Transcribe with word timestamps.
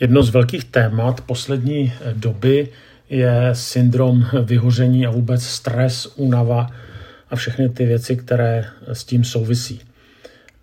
Jedno 0.00 0.22
z 0.22 0.30
velkých 0.30 0.64
témat 0.64 1.20
poslední 1.20 1.92
doby 2.12 2.68
je 3.10 3.50
syndrom 3.52 4.26
vyhoření 4.42 5.06
a 5.06 5.10
vůbec 5.10 5.42
stres, 5.42 6.12
únava 6.16 6.66
a 7.30 7.36
všechny 7.36 7.68
ty 7.68 7.86
věci, 7.86 8.16
které 8.16 8.64
s 8.92 9.04
tím 9.04 9.24
souvisí. 9.24 9.80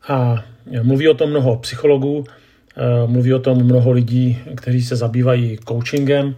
A 0.07 0.43
mluví 0.81 1.07
o 1.07 1.13
tom 1.13 1.29
mnoho 1.29 1.55
psychologů, 1.55 2.25
mluví 3.05 3.33
o 3.33 3.39
tom 3.39 3.63
mnoho 3.63 3.91
lidí, 3.91 4.39
kteří 4.55 4.81
se 4.81 4.95
zabývají 4.95 5.57
coachingem, 5.67 6.35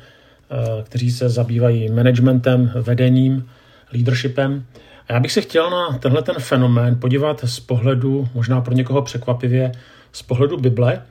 kteří 0.83 1.11
se 1.11 1.29
zabývají 1.29 1.89
managementem, 1.89 2.71
vedením, 2.75 3.45
leadershipem. 3.93 4.65
A 5.07 5.13
já 5.13 5.19
bych 5.19 5.31
se 5.31 5.41
chtěl 5.41 5.69
na 5.69 5.97
tenhle 5.97 6.21
ten 6.21 6.35
fenomén 6.39 6.99
podívat 6.99 7.41
z 7.45 7.59
pohledu, 7.59 8.27
možná 8.33 8.61
pro 8.61 8.73
někoho 8.73 9.01
překvapivě, 9.01 9.71
z 10.11 10.21
pohledu 10.21 10.57
Bible. 10.57 11.01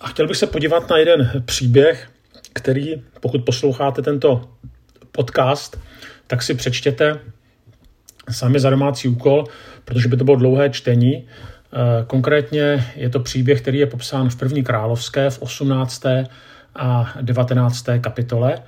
A 0.00 0.08
chtěl 0.08 0.28
bych 0.28 0.36
se 0.36 0.46
podívat 0.46 0.90
na 0.90 0.96
jeden 0.96 1.42
příběh, 1.44 2.08
který, 2.52 3.02
pokud 3.20 3.44
posloucháte 3.44 4.02
tento 4.02 4.48
podcast, 5.12 5.80
tak 6.26 6.42
si 6.42 6.54
přečtěte 6.54 7.20
sami 8.30 8.60
za 8.60 8.70
domácí 8.70 9.08
úkol, 9.08 9.44
protože 9.84 10.08
by 10.08 10.16
to 10.16 10.24
bylo 10.24 10.36
dlouhé 10.36 10.70
čtení. 10.70 11.14
E, 11.14 11.24
konkrétně 12.06 12.86
je 12.96 13.10
to 13.10 13.20
příběh, 13.20 13.60
který 13.60 13.78
je 13.78 13.86
popsán 13.86 14.30
v 14.30 14.36
první 14.36 14.64
královské 14.64 15.30
v 15.30 15.42
18. 15.42 16.02
a 16.74 17.14
19. 17.20 17.86
kapitole. 18.00 18.58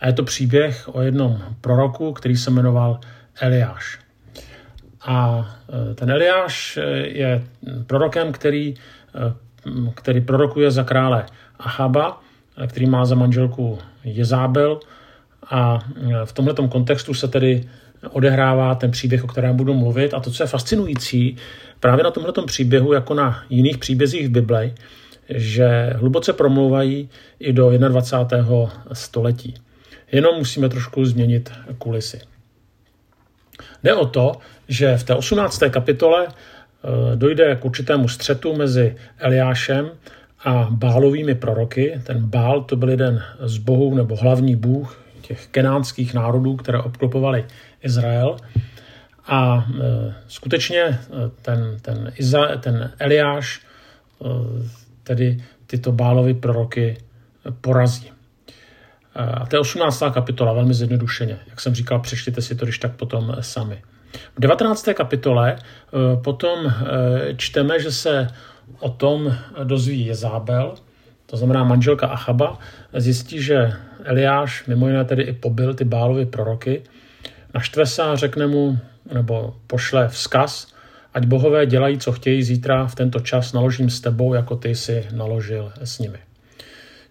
A 0.00 0.06
je 0.06 0.12
to 0.12 0.22
příběh 0.22 0.88
o 0.92 1.02
jednom 1.02 1.42
proroku, 1.60 2.12
který 2.12 2.36
se 2.36 2.50
jmenoval 2.50 3.00
Eliáš. 3.40 3.98
A 5.00 5.46
e, 5.90 5.94
ten 5.94 6.10
Eliáš 6.10 6.76
e, 6.76 6.82
je 7.06 7.44
prorokem, 7.86 8.32
který, 8.32 8.74
který 9.94 10.20
prorokuje 10.20 10.70
za 10.70 10.84
krále 10.84 11.26
Achaba, 11.58 12.20
který 12.66 12.86
má 12.86 13.04
za 13.04 13.14
manželku 13.14 13.78
Jezábel. 14.04 14.80
A 15.50 15.78
v 16.24 16.32
tomto 16.32 16.68
kontextu 16.68 17.14
se 17.14 17.28
tedy 17.28 17.68
odehrává 18.10 18.74
ten 18.74 18.90
příběh, 18.90 19.24
o 19.24 19.26
kterém 19.26 19.56
budu 19.56 19.74
mluvit. 19.74 20.14
A 20.14 20.20
to, 20.20 20.30
co 20.30 20.42
je 20.42 20.46
fascinující 20.46 21.36
právě 21.80 22.04
na 22.04 22.10
tomhle 22.10 22.32
příběhu, 22.46 22.92
jako 22.92 23.14
na 23.14 23.42
jiných 23.50 23.78
příbězích 23.78 24.28
v 24.28 24.30
Bibli, 24.30 24.74
že 25.28 25.92
hluboce 25.96 26.32
promluvají 26.32 27.08
i 27.38 27.52
do 27.52 27.70
21. 27.70 28.46
století. 28.92 29.54
Jenom 30.12 30.36
musíme 30.38 30.68
trošku 30.68 31.04
změnit 31.04 31.52
kulisy. 31.78 32.20
Jde 33.82 33.94
o 33.94 34.06
to, 34.06 34.32
že 34.68 34.96
v 34.96 35.04
té 35.04 35.14
18. 35.14 35.62
kapitole 35.70 36.26
eh, 36.28 36.32
dojde 37.14 37.56
k 37.56 37.64
určitému 37.64 38.08
střetu 38.08 38.56
mezi 38.56 38.96
Eliášem 39.18 39.90
a 40.44 40.68
Bálovými 40.70 41.34
proroky. 41.34 42.00
Ten 42.04 42.18
Bál 42.18 42.62
to 42.62 42.76
byl 42.76 42.90
jeden 42.90 43.22
z 43.40 43.58
bohů 43.58 43.94
nebo 43.94 44.16
hlavní 44.16 44.56
bůh 44.56 45.04
těch 45.20 45.46
kenánských 45.46 46.14
národů, 46.14 46.56
které 46.56 46.78
obklopovaly 46.78 47.44
Izrael. 47.82 48.36
A 49.26 49.66
e, 49.68 50.14
skutečně 50.28 50.82
eh, 50.82 50.98
ten, 51.42 51.76
ten, 51.82 52.12
Iza, 52.16 52.56
ten 52.56 52.92
Eliáš 52.98 53.60
tedy 55.02 55.44
tyto 55.66 55.92
Bálovy 55.92 56.34
proroky 56.34 56.98
porazí. 57.60 58.12
A 59.14 59.46
to 59.46 59.56
je 59.56 59.60
18. 59.60 60.02
kapitola, 60.12 60.52
velmi 60.52 60.74
zjednodušeně. 60.74 61.38
Jak 61.46 61.60
jsem 61.60 61.74
říkal, 61.74 62.00
přečtěte 62.00 62.42
si 62.42 62.54
to, 62.54 62.64
když 62.64 62.78
tak 62.78 62.96
potom 62.96 63.36
sami. 63.40 63.82
V 64.36 64.40
19. 64.40 64.88
kapitole 64.94 65.56
eh, 65.56 65.60
potom 66.24 66.66
eh, 66.66 66.72
čteme, 67.36 67.80
že 67.80 67.92
se 67.92 68.28
o 68.80 68.90
tom 68.90 69.36
dozví 69.64 70.06
Jezábel, 70.06 70.74
to 71.26 71.36
znamená 71.36 71.64
manželka 71.64 72.06
Achaba, 72.06 72.58
zjistí, 72.92 73.42
že 73.42 73.72
Eliáš 74.04 74.66
mimo 74.66 74.88
jiné 74.88 75.04
tedy 75.04 75.22
i 75.22 75.32
pobil 75.32 75.74
ty 75.74 75.84
Bálovy 75.84 76.26
proroky, 76.26 76.82
naštve 77.54 77.86
se 77.86 78.02
a 78.02 78.16
řekne 78.16 78.46
mu, 78.46 78.78
nebo 79.12 79.54
pošle 79.66 80.08
vzkaz, 80.08 80.74
ať 81.14 81.26
bohové 81.26 81.66
dělají, 81.66 81.98
co 81.98 82.12
chtějí, 82.12 82.42
zítra 82.42 82.86
v 82.86 82.94
tento 82.94 83.20
čas 83.20 83.52
naložím 83.52 83.90
s 83.90 84.00
tebou, 84.00 84.34
jako 84.34 84.56
ty 84.56 84.74
si 84.74 85.06
naložil 85.12 85.72
s 85.84 85.98
nimi. 85.98 86.25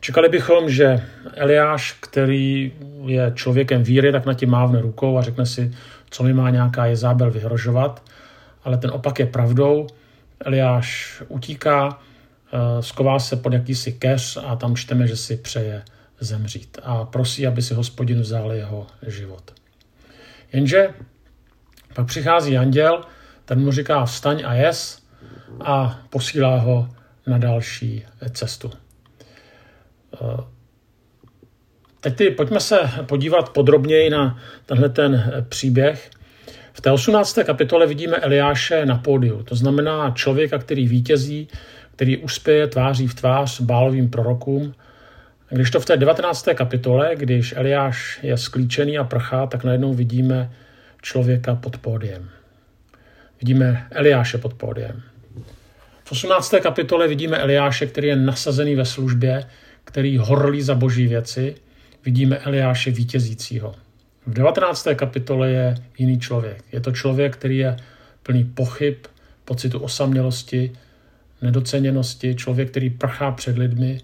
Čekali 0.05 0.29
bychom, 0.29 0.69
že 0.69 1.01
Eliáš, 1.33 1.91
který 1.91 2.73
je 3.05 3.31
člověkem 3.35 3.83
víry, 3.83 4.11
tak 4.11 4.25
na 4.25 4.33
tím 4.33 4.49
mávne 4.49 4.81
rukou 4.81 5.17
a 5.17 5.21
řekne 5.21 5.45
si, 5.45 5.71
co 6.09 6.23
mi 6.23 6.33
má 6.33 6.49
nějaká 6.49 6.85
Jezábel 6.85 7.31
vyhrožovat, 7.31 8.03
ale 8.63 8.77
ten 8.77 8.91
opak 8.91 9.19
je 9.19 9.25
pravdou. 9.25 9.87
Eliáš 10.39 11.21
utíká, 11.27 11.99
eh, 11.99 12.83
sková 12.83 13.19
se 13.19 13.35
pod 13.35 13.53
jakýsi 13.53 13.91
keř 13.91 14.37
a 14.45 14.55
tam 14.55 14.75
čteme, 14.75 15.07
že 15.07 15.17
si 15.17 15.37
přeje 15.37 15.83
zemřít 16.19 16.77
a 16.83 17.05
prosí, 17.05 17.47
aby 17.47 17.61
si 17.61 17.73
hospodin 17.73 18.21
vzal 18.21 18.51
jeho 18.51 18.87
život. 19.07 19.53
Jenže 20.53 20.89
pak 21.93 22.07
přichází 22.07 22.57
anděl, 22.57 23.01
ten 23.45 23.59
mu 23.59 23.71
říká 23.71 24.05
vstaň 24.05 24.43
a 24.45 24.53
jes 24.53 25.01
a 25.61 25.99
posílá 26.09 26.57
ho 26.57 26.89
na 27.27 27.37
další 27.37 28.05
cestu. 28.31 28.84
Teď 32.01 32.15
ty, 32.15 32.29
pojďme 32.29 32.59
se 32.59 32.79
podívat 33.05 33.49
podrobněji 33.49 34.09
na 34.09 34.39
tenhle 34.65 34.89
ten 34.89 35.43
příběh. 35.49 36.09
V 36.73 36.81
té 36.81 36.91
18. 36.91 37.39
kapitole 37.45 37.87
vidíme 37.87 38.17
Eliáše 38.17 38.85
na 38.85 38.97
pódiu, 38.97 39.43
to 39.43 39.55
znamená 39.55 40.11
člověka, 40.11 40.57
který 40.57 40.87
vítězí, 40.87 41.47
který 41.95 42.17
uspěje 42.17 42.67
tváří 42.67 43.07
v 43.07 43.13
tvář 43.13 43.61
bálovým 43.61 44.09
prorokům. 44.09 44.75
Když 45.49 45.71
to 45.71 45.79
v 45.79 45.85
té 45.85 45.97
19. 45.97 46.47
kapitole, 46.55 47.11
když 47.15 47.53
Eliáš 47.57 48.19
je 48.23 48.37
sklíčený 48.37 48.97
a 48.97 49.03
prchá, 49.03 49.47
tak 49.47 49.63
najednou 49.63 49.93
vidíme 49.93 50.51
člověka 51.01 51.55
pod 51.55 51.77
pódiem. 51.77 52.29
Vidíme 53.41 53.87
Eliáše 53.91 54.37
pod 54.37 54.53
pódiem. 54.53 55.01
V 56.03 56.11
18. 56.11 56.55
kapitole 56.61 57.07
vidíme 57.07 57.37
Eliáše, 57.37 57.85
který 57.85 58.07
je 58.07 58.15
nasazený 58.15 58.75
ve 58.75 58.85
službě, 58.85 59.45
který 59.85 60.17
horlí 60.17 60.61
za 60.61 60.75
boží 60.75 61.07
věci, 61.07 61.55
vidíme 62.05 62.37
Eliáše 62.37 62.91
vítězícího. 62.91 63.75
V 64.27 64.33
19. 64.33 64.87
kapitole 64.95 65.51
je 65.51 65.75
jiný 65.97 66.19
člověk. 66.19 66.63
Je 66.71 66.79
to 66.79 66.91
člověk, 66.91 67.33
který 67.37 67.57
je 67.57 67.77
plný 68.23 68.43
pochyb, 68.43 68.95
pocitu 69.45 69.79
osamělosti, 69.79 70.71
nedoceněnosti, 71.41 72.35
člověk, 72.35 72.69
který 72.69 72.89
prchá 72.89 73.31
před 73.31 73.57
lidmi, 73.57 73.97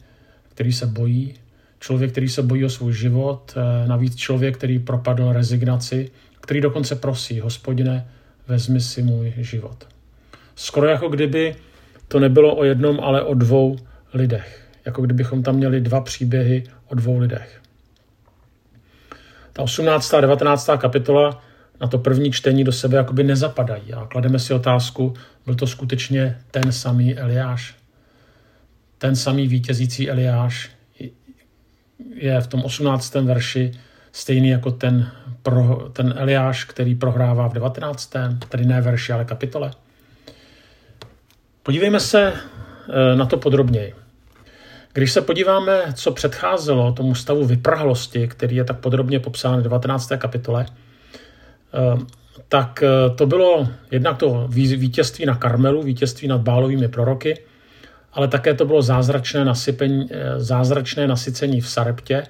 který 0.49 0.73
se 0.73 0.85
bojí, 0.85 1.33
člověk, 1.79 2.11
který 2.11 2.29
se 2.29 2.43
bojí 2.43 2.65
o 2.65 2.69
svůj 2.69 2.93
život, 2.93 3.53
eh, 3.57 3.87
navíc 3.87 4.15
člověk, 4.15 4.57
který 4.57 4.79
propadl 4.79 5.33
rezignaci, 5.33 6.11
který 6.41 6.61
dokonce 6.61 6.95
prosí, 6.95 7.39
hospodine, 7.39 8.07
vezmi 8.47 8.81
si 8.81 9.03
můj 9.03 9.33
život. 9.37 9.87
Skoro 10.55 10.87
jako 10.87 11.09
kdyby 11.09 11.55
to 12.07 12.19
nebylo 12.19 12.55
o 12.55 12.63
jednom, 12.63 12.99
ale 12.99 13.21
o 13.21 13.33
dvou 13.33 13.77
lidech 14.13 14.60
jako 14.85 15.01
kdybychom 15.01 15.43
tam 15.43 15.55
měli 15.55 15.81
dva 15.81 16.01
příběhy 16.01 16.63
o 16.87 16.95
dvou 16.95 17.17
lidech. 17.17 17.61
Ta 19.53 19.61
18. 19.61 20.13
a 20.13 20.21
19. 20.21 20.69
kapitola 20.77 21.43
na 21.81 21.87
to 21.87 21.97
první 21.97 22.31
čtení 22.31 22.63
do 22.63 22.71
sebe 22.71 22.97
jakoby 22.97 23.23
nezapadají 23.23 23.93
a 23.93 24.05
klademe 24.05 24.39
si 24.39 24.53
otázku, 24.53 25.13
byl 25.45 25.55
to 25.55 25.67
skutečně 25.67 26.37
ten 26.51 26.71
samý 26.71 27.17
Eliáš. 27.17 27.75
Ten 28.97 29.15
samý 29.15 29.47
vítězící 29.47 30.09
Eliáš 30.09 30.69
je 32.15 32.41
v 32.41 32.47
tom 32.47 32.63
18. 32.63 33.15
verši 33.15 33.71
stejný 34.11 34.49
jako 34.49 34.71
ten, 34.71 35.11
pro, 35.43 35.89
ten 35.93 36.13
Eliáš, 36.17 36.63
který 36.63 36.95
prohrává 36.95 37.47
v 37.47 37.53
19. 37.53 38.13
tedy 38.49 38.65
ne 38.65 38.81
verši, 38.81 39.13
ale 39.13 39.25
kapitole. 39.25 39.71
Podívejme 41.63 41.99
se 41.99 42.33
eh, 42.33 43.15
na 43.15 43.25
to 43.25 43.37
podrobněji. 43.37 44.00
Když 44.93 45.11
se 45.11 45.21
podíváme, 45.21 45.93
co 45.93 46.11
předcházelo 46.11 46.91
tomu 46.91 47.15
stavu 47.15 47.45
vyprahlosti, 47.45 48.27
který 48.27 48.55
je 48.55 48.63
tak 48.63 48.79
podrobně 48.79 49.19
popsán 49.19 49.59
v 49.59 49.63
19. 49.63 50.17
kapitole, 50.17 50.65
eh, 50.65 52.05
tak 52.49 52.83
eh, 52.83 53.15
to 53.15 53.25
bylo 53.25 53.67
jednak 53.91 54.17
to 54.17 54.47
vítězství 54.49 55.25
na 55.25 55.35
Karmelu, 55.35 55.83
vítězství 55.83 56.27
nad 56.27 56.41
bálovými 56.41 56.87
proroky, 56.87 57.39
ale 58.13 58.27
také 58.27 58.53
to 58.53 58.65
bylo 58.65 58.81
zázračné, 58.81 59.45
nasypení, 59.45 60.07
eh, 60.11 60.39
zázračné 60.39 61.07
nasycení 61.07 61.61
v 61.61 61.69
Sareptě, 61.69 62.23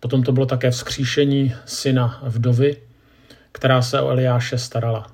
potom 0.00 0.22
to 0.22 0.32
bylo 0.32 0.46
také 0.46 0.70
vzkříšení 0.70 1.54
syna 1.64 2.20
vdovy, 2.22 2.76
která 3.52 3.82
se 3.82 4.00
o 4.00 4.08
Eliáše 4.08 4.58
starala. 4.58 5.06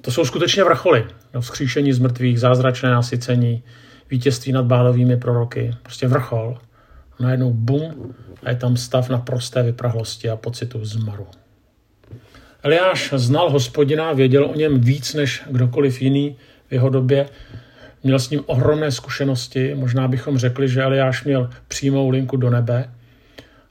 To 0.00 0.10
jsou 0.10 0.24
skutečně 0.24 0.64
vrcholy. 0.64 1.04
Vzkříšení 1.40 1.92
z 1.92 1.98
mrtvých, 1.98 2.40
zázračné 2.40 2.90
nasycení, 2.90 3.62
vítězství 4.10 4.52
nad 4.52 4.64
bálovými 4.64 5.16
proroky. 5.16 5.74
Prostě 5.82 6.08
vrchol. 6.08 6.58
A 7.18 7.22
najednou 7.22 7.52
bum 7.52 8.14
a 8.42 8.50
je 8.50 8.56
tam 8.56 8.76
stav 8.76 9.08
na 9.08 9.18
prosté 9.18 9.62
vyprahlosti 9.62 10.30
a 10.30 10.36
pocitu 10.36 10.84
zmaru. 10.84 11.26
Eliáš 12.62 13.12
znal 13.16 13.50
hospodina, 13.50 14.12
věděl 14.12 14.44
o 14.44 14.54
něm 14.54 14.80
víc 14.80 15.14
než 15.14 15.42
kdokoliv 15.50 16.02
jiný 16.02 16.36
v 16.68 16.72
jeho 16.72 16.88
době. 16.88 17.28
měl 18.02 18.18
s 18.18 18.30
ním 18.30 18.40
ohromné 18.46 18.92
zkušenosti, 18.92 19.74
možná 19.74 20.08
bychom 20.08 20.38
řekli, 20.38 20.68
že 20.68 20.82
Eliáš 20.82 21.24
měl 21.24 21.50
přímou 21.68 22.08
linku 22.08 22.36
do 22.36 22.50
nebe, 22.50 22.90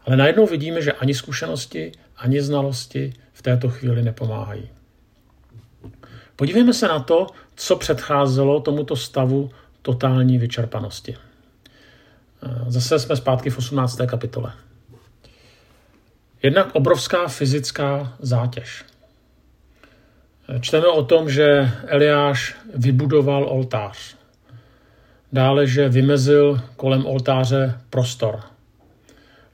ale 0.06 0.18
najednou 0.18 0.48
vidíme, 0.48 0.82
že 0.82 0.92
ani 0.92 1.14
zkušenosti, 1.14 1.92
ani 2.18 2.42
znalosti 2.42 3.14
v 3.34 3.42
této 3.42 3.70
chvíli 3.70 4.04
nepomáhají. 4.04 4.70
Podívejme 6.36 6.74
se 6.74 6.88
na 6.88 7.00
to, 7.00 7.28
co 7.56 7.76
předcházelo 7.76 8.60
tomuto 8.60 8.96
stavu 8.96 9.52
totální 9.86 10.38
vyčerpanosti. 10.38 11.16
Zase 12.68 13.00
jsme 13.00 13.16
zpátky 13.16 13.50
v 13.50 13.58
18. 13.58 14.02
kapitole. 14.08 14.54
Jednak 16.44 16.76
obrovská 16.76 17.28
fyzická 17.28 18.14
zátěž. 18.20 18.86
Čteme 20.62 20.88
o 20.88 21.04
tom, 21.04 21.30
že 21.30 21.72
Eliáš 21.88 22.56
vybudoval 22.76 23.46
oltář. 23.50 24.16
Dále, 25.34 25.68
že 25.68 25.90
vymezil 25.90 26.62
kolem 26.76 27.06
oltáře 27.06 27.82
prostor. 27.90 28.40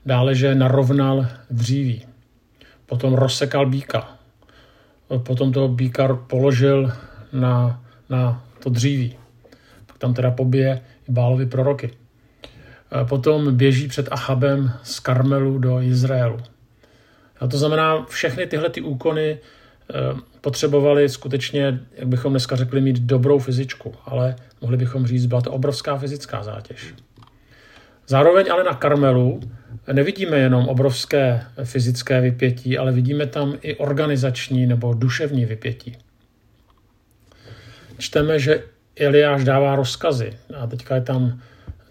Dále, 0.05 0.35
že 0.35 0.55
narovnal 0.55 1.27
dříví. 1.49 2.05
Potom 2.85 3.13
rozsekal 3.13 3.65
býka. 3.69 4.17
Potom 5.23 5.51
toho 5.51 5.67
býka 5.67 6.15
položil 6.15 6.91
na, 7.33 7.83
na 8.09 8.43
to 8.63 8.69
dříví. 8.69 9.20
Tam 10.01 10.13
teda 10.13 10.31
pobije 10.31 10.81
Bálovi 11.07 11.45
proroky. 11.45 11.91
Potom 13.09 13.57
běží 13.57 13.87
před 13.87 14.07
Achabem 14.11 14.71
z 14.83 14.99
Karmelu 14.99 15.59
do 15.59 15.81
Izraelu. 15.81 16.37
A 17.39 17.47
to 17.47 17.57
znamená, 17.57 18.05
všechny 18.05 18.47
tyhle 18.47 18.69
ty 18.69 18.81
úkony 18.81 19.37
eh, 19.37 19.93
potřebovali 20.41 21.09
skutečně, 21.09 21.79
jak 21.95 22.07
bychom 22.07 22.33
dneska 22.33 22.55
řekli, 22.55 22.81
mít 22.81 22.99
dobrou 22.99 23.39
fyzičku, 23.39 23.93
ale 24.05 24.35
mohli 24.61 24.77
bychom 24.77 25.07
říct, 25.07 25.25
byla 25.25 25.41
to 25.41 25.51
obrovská 25.51 25.97
fyzická 25.97 26.43
zátěž. 26.43 26.93
Zároveň 28.07 28.45
ale 28.51 28.63
na 28.63 28.73
Karmelu 28.73 29.39
nevidíme 29.93 30.37
jenom 30.37 30.67
obrovské 30.67 31.45
fyzické 31.63 32.21
vypětí, 32.21 32.77
ale 32.77 32.91
vidíme 32.91 33.27
tam 33.27 33.57
i 33.61 33.75
organizační 33.75 34.65
nebo 34.65 34.93
duševní 34.93 35.45
vypětí. 35.45 35.97
Čteme, 37.97 38.39
že 38.39 38.63
Eliáš 39.01 39.43
dává 39.43 39.75
rozkazy 39.75 40.33
a 40.57 40.67
teďka 40.67 40.95
je 40.95 41.01
tam 41.01 41.39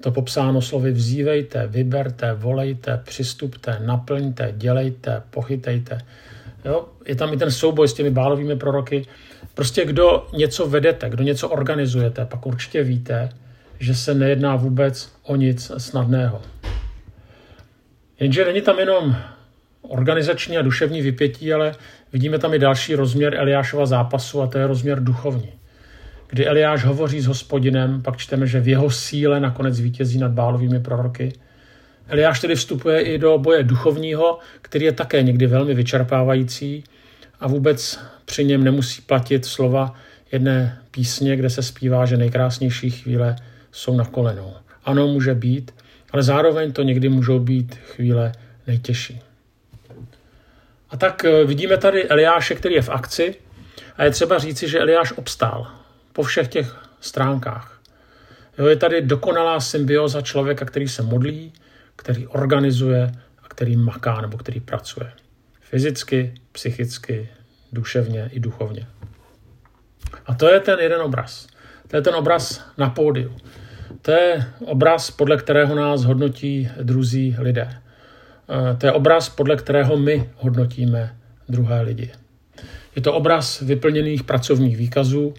to 0.00 0.12
popsáno 0.12 0.62
slovy 0.62 0.92
vzívejte, 0.92 1.66
vyberte, 1.66 2.32
volejte, 2.32 3.00
přistupte, 3.04 3.78
naplňte, 3.84 4.54
dělejte, 4.56 5.22
pochytejte. 5.30 5.98
Jo? 6.64 6.88
Je 7.06 7.14
tam 7.14 7.32
i 7.32 7.36
ten 7.36 7.50
souboj 7.50 7.88
s 7.88 7.94
těmi 7.94 8.10
bálovými 8.10 8.56
proroky. 8.56 9.06
Prostě 9.54 9.84
kdo 9.84 10.26
něco 10.32 10.66
vedete, 10.66 11.10
kdo 11.10 11.24
něco 11.24 11.48
organizujete, 11.48 12.24
pak 12.26 12.46
určitě 12.46 12.82
víte, 12.82 13.28
že 13.78 13.94
se 13.94 14.14
nejedná 14.14 14.56
vůbec 14.56 15.12
o 15.22 15.36
nic 15.36 15.72
snadného. 15.78 16.42
Jenže 18.20 18.44
není 18.44 18.60
tam 18.60 18.78
jenom 18.78 19.16
organizační 19.82 20.56
a 20.58 20.62
duševní 20.62 21.02
vypětí, 21.02 21.52
ale 21.52 21.74
vidíme 22.12 22.38
tam 22.38 22.54
i 22.54 22.58
další 22.58 22.94
rozměr 22.94 23.34
Eliášova 23.34 23.86
zápasu 23.86 24.42
a 24.42 24.46
to 24.46 24.58
je 24.58 24.66
rozměr 24.66 25.04
duchovní 25.04 25.59
kdy 26.30 26.46
Eliáš 26.46 26.84
hovoří 26.84 27.20
s 27.20 27.26
hospodinem, 27.26 28.02
pak 28.02 28.16
čteme, 28.16 28.46
že 28.46 28.60
v 28.60 28.68
jeho 28.68 28.90
síle 28.90 29.40
nakonec 29.40 29.80
vítězí 29.80 30.18
nad 30.18 30.30
bálovými 30.30 30.80
proroky. 30.80 31.32
Eliáš 32.08 32.40
tedy 32.40 32.54
vstupuje 32.54 33.00
i 33.00 33.18
do 33.18 33.38
boje 33.38 33.62
duchovního, 33.62 34.38
který 34.62 34.84
je 34.84 34.92
také 34.92 35.22
někdy 35.22 35.46
velmi 35.46 35.74
vyčerpávající 35.74 36.84
a 37.40 37.48
vůbec 37.48 38.00
při 38.24 38.44
něm 38.44 38.64
nemusí 38.64 39.02
platit 39.02 39.44
slova 39.44 39.94
jedné 40.32 40.78
písně, 40.90 41.36
kde 41.36 41.50
se 41.50 41.62
zpívá, 41.62 42.06
že 42.06 42.16
nejkrásnější 42.16 42.90
chvíle 42.90 43.36
jsou 43.72 43.96
na 43.96 44.04
kolenou. 44.04 44.54
Ano, 44.84 45.06
může 45.06 45.34
být, 45.34 45.74
ale 46.12 46.22
zároveň 46.22 46.72
to 46.72 46.82
někdy 46.82 47.08
můžou 47.08 47.38
být 47.38 47.74
chvíle 47.74 48.32
nejtěžší. 48.66 49.20
A 50.90 50.96
tak 50.96 51.24
eh, 51.24 51.44
vidíme 51.44 51.76
tady 51.76 52.08
Eliáše, 52.08 52.54
který 52.54 52.74
je 52.74 52.82
v 52.82 52.88
akci 52.88 53.34
a 53.96 54.04
je 54.04 54.10
třeba 54.10 54.38
říci, 54.38 54.68
že 54.68 54.80
Eliáš 54.80 55.12
obstál 55.16 55.79
po 56.20 56.24
všech 56.24 56.48
těch 56.48 56.76
stránkách. 57.00 57.80
Jo, 58.58 58.66
je 58.66 58.76
tady 58.76 59.02
dokonalá 59.02 59.60
symbioza 59.60 60.20
člověka, 60.20 60.64
který 60.64 60.88
se 60.88 61.02
modlí, 61.02 61.52
který 61.96 62.26
organizuje 62.26 63.12
a 63.42 63.48
který 63.48 63.76
maká 63.76 64.20
nebo 64.20 64.38
který 64.38 64.60
pracuje. 64.60 65.12
Fyzicky, 65.60 66.34
psychicky, 66.52 67.28
duševně 67.72 68.30
i 68.32 68.40
duchovně. 68.40 68.86
A 70.26 70.34
to 70.34 70.48
je 70.48 70.60
ten 70.60 70.78
jeden 70.80 71.00
obraz. 71.00 71.46
To 71.88 71.96
je 71.96 72.02
ten 72.02 72.14
obraz 72.14 72.64
na 72.78 72.90
pódiu. 72.90 73.36
To 74.02 74.10
je 74.10 74.44
obraz, 74.64 75.10
podle 75.10 75.36
kterého 75.36 75.74
nás 75.74 76.04
hodnotí 76.04 76.68
druzí 76.82 77.36
lidé. 77.38 77.68
Eh, 77.72 78.76
to 78.76 78.86
je 78.86 78.92
obraz, 78.92 79.28
podle 79.28 79.56
kterého 79.56 79.96
my 79.96 80.30
hodnotíme 80.36 81.16
druhé 81.48 81.82
lidi. 81.82 82.12
Je 82.96 83.02
to 83.02 83.14
obraz 83.14 83.60
vyplněných 83.60 84.24
pracovních 84.24 84.76
výkazů, 84.76 85.34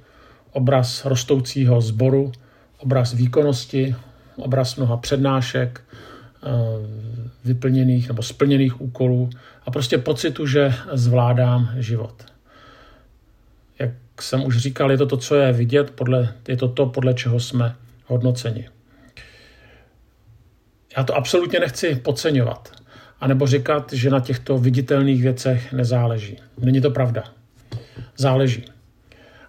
obraz 0.51 1.05
rostoucího 1.05 1.81
sboru, 1.81 2.31
obraz 2.77 3.13
výkonnosti, 3.13 3.95
obraz 4.35 4.75
mnoha 4.75 4.97
přednášek, 4.97 5.81
eh, 5.81 6.47
vyplněných 7.45 8.07
nebo 8.07 8.23
splněných 8.23 8.81
úkolů 8.81 9.29
a 9.65 9.71
prostě 9.71 9.97
pocitu, 9.97 10.47
že 10.47 10.73
zvládám 10.93 11.69
život. 11.77 12.25
Jak 13.79 13.91
jsem 14.21 14.45
už 14.45 14.57
říkal, 14.57 14.91
je 14.91 14.97
to 14.97 15.05
to, 15.05 15.17
co 15.17 15.35
je 15.35 15.53
vidět, 15.53 15.91
podle, 15.91 16.33
je 16.47 16.57
to 16.57 16.67
to, 16.67 16.85
podle 16.85 17.13
čeho 17.13 17.39
jsme 17.39 17.75
hodnoceni. 18.05 18.69
Já 20.97 21.03
to 21.03 21.15
absolutně 21.15 21.59
nechci 21.59 21.95
podceňovat, 21.95 22.71
anebo 23.19 23.47
říkat, 23.47 23.93
že 23.93 24.09
na 24.09 24.19
těchto 24.19 24.57
viditelných 24.57 25.21
věcech 25.21 25.73
nezáleží. 25.73 26.37
Není 26.57 26.81
to 26.81 26.91
pravda. 26.91 27.23
Záleží. 28.17 28.65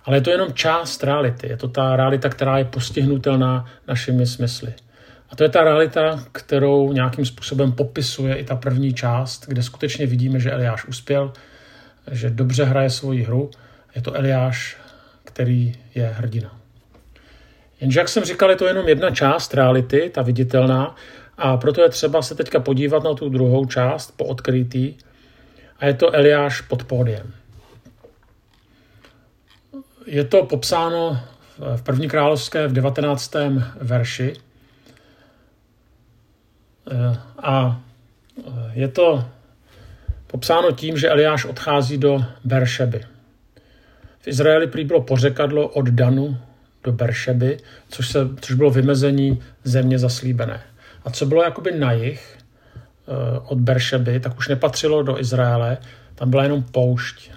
Ale 0.05 0.17
je 0.17 0.21
to 0.21 0.31
jenom 0.31 0.53
část 0.53 1.05
reality. 1.05 1.49
Je 1.49 1.57
to 1.57 1.69
ta 1.69 1.97
realita, 1.97 2.29
která 2.29 2.59
je 2.59 2.65
postihnutelná 2.65 3.67
našimi 3.89 4.27
smysly. 4.27 4.75
A 5.31 5.37
to 5.37 5.43
je 5.43 5.49
ta 5.49 5.65
realita, 5.65 6.25
kterou 6.33 6.93
nějakým 6.93 7.27
způsobem 7.27 7.73
popisuje 7.73 8.35
i 8.35 8.45
ta 8.45 8.57
první 8.57 8.95
část, 8.95 9.47
kde 9.49 9.63
skutečně 9.63 10.07
vidíme, 10.07 10.41
že 10.41 10.51
Eliáš 10.51 10.85
uspěl, 10.85 11.33
že 12.11 12.31
dobře 12.31 12.65
hraje 12.65 12.91
svoji 12.91 13.23
hru. 13.23 13.51
Je 13.95 14.03
to 14.03 14.15
Eliáš, 14.15 14.77
který 15.25 15.75
je 15.95 16.07
hrdina. 16.07 16.57
Jenže, 17.81 18.01
jak 18.01 18.09
jsem 18.09 18.25
říkal, 18.25 18.51
je 18.51 18.57
to 18.57 18.67
jenom 18.67 18.89
jedna 18.89 19.11
část 19.11 19.55
reality, 19.55 20.11
ta 20.15 20.23
viditelná, 20.23 20.97
a 21.39 21.57
proto 21.57 21.83
je 21.83 21.89
třeba 21.89 22.23
se 22.23 22.35
teďka 22.35 22.61
podívat 22.61 23.05
na 23.05 23.15
tu 23.15 23.29
druhou 23.29 23.67
část, 23.67 24.17
po 24.17 24.25
odkrytý, 24.25 24.95
a 25.79 25.87
je 25.87 25.95
to 25.95 26.15
Eliáš 26.15 26.61
pod 26.61 26.85
pódiem. 26.85 27.33
Je 30.07 30.25
to 30.25 30.47
popsáno 30.47 31.21
v 31.77 31.83
první 31.83 32.09
královské 32.09 32.69
v 32.69 32.73
19. 32.73 33.35
verši. 33.81 34.35
Eh, 36.91 37.19
a 37.39 37.81
eh, 38.39 38.51
je 38.73 38.89
to 38.89 39.25
popsáno 40.27 40.73
tím, 40.73 40.99
že 40.99 41.09
Eliáš 41.09 41.45
odchází 41.45 41.99
do 41.99 42.25
Beršeby. 42.45 43.01
V 44.21 44.29
Izraeli 44.29 44.67
prý 44.67 44.85
bylo 44.85 45.03
pořekadlo 45.03 45.69
od 45.69 45.89
Danu 45.89 46.39
do 46.85 46.93
Beršeby, 46.93 47.59
což, 47.89 48.09
se, 48.09 48.29
což 48.41 48.55
bylo 48.55 48.71
vymezení 48.71 49.43
země 49.65 49.99
zaslíbené. 49.99 50.63
A 51.05 51.11
co 51.11 51.27
bylo 51.27 51.43
jakoby 51.43 51.79
na 51.79 51.93
jich 51.93 52.39
eh, 52.39 53.39
od 53.45 53.59
Beršeby, 53.59 54.21
tak 54.21 54.39
už 54.39 54.49
nepatřilo 54.49 55.03
do 55.03 55.21
Izraele, 55.21 55.79
tam 56.15 56.31
byla 56.31 56.43
jenom 56.43 56.63
poušť. 56.63 57.31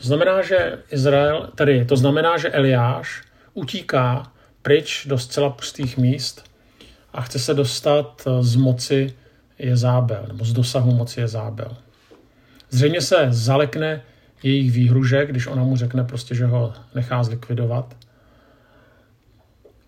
To 0.00 0.06
znamená, 0.06 0.42
že 0.42 0.78
Izrael, 0.90 1.50
tedy 1.54 1.84
to 1.84 1.96
znamená, 1.96 2.38
že 2.38 2.48
Eliáš 2.48 3.22
utíká 3.54 4.32
pryč 4.62 5.06
do 5.06 5.18
zcela 5.18 5.50
pustých 5.50 5.96
míst 5.96 6.44
a 7.12 7.20
chce 7.20 7.38
se 7.38 7.54
dostat 7.54 8.22
eh, 8.26 8.42
z 8.42 8.56
moci 8.56 9.14
Jezábel, 9.58 10.24
nebo 10.28 10.44
z 10.44 10.52
dosahu 10.52 10.94
moci 10.94 11.20
Jezábel. 11.20 11.76
Zřejmě 12.70 13.00
se 13.00 13.26
zalekne 13.30 14.02
jejich 14.42 14.72
výhružek, 14.72 15.30
když 15.30 15.46
ona 15.46 15.64
mu 15.64 15.76
řekne 15.76 16.04
prostě, 16.04 16.34
že 16.34 16.46
ho 16.46 16.72
nechá 16.94 17.22
zlikvidovat. 17.22 17.96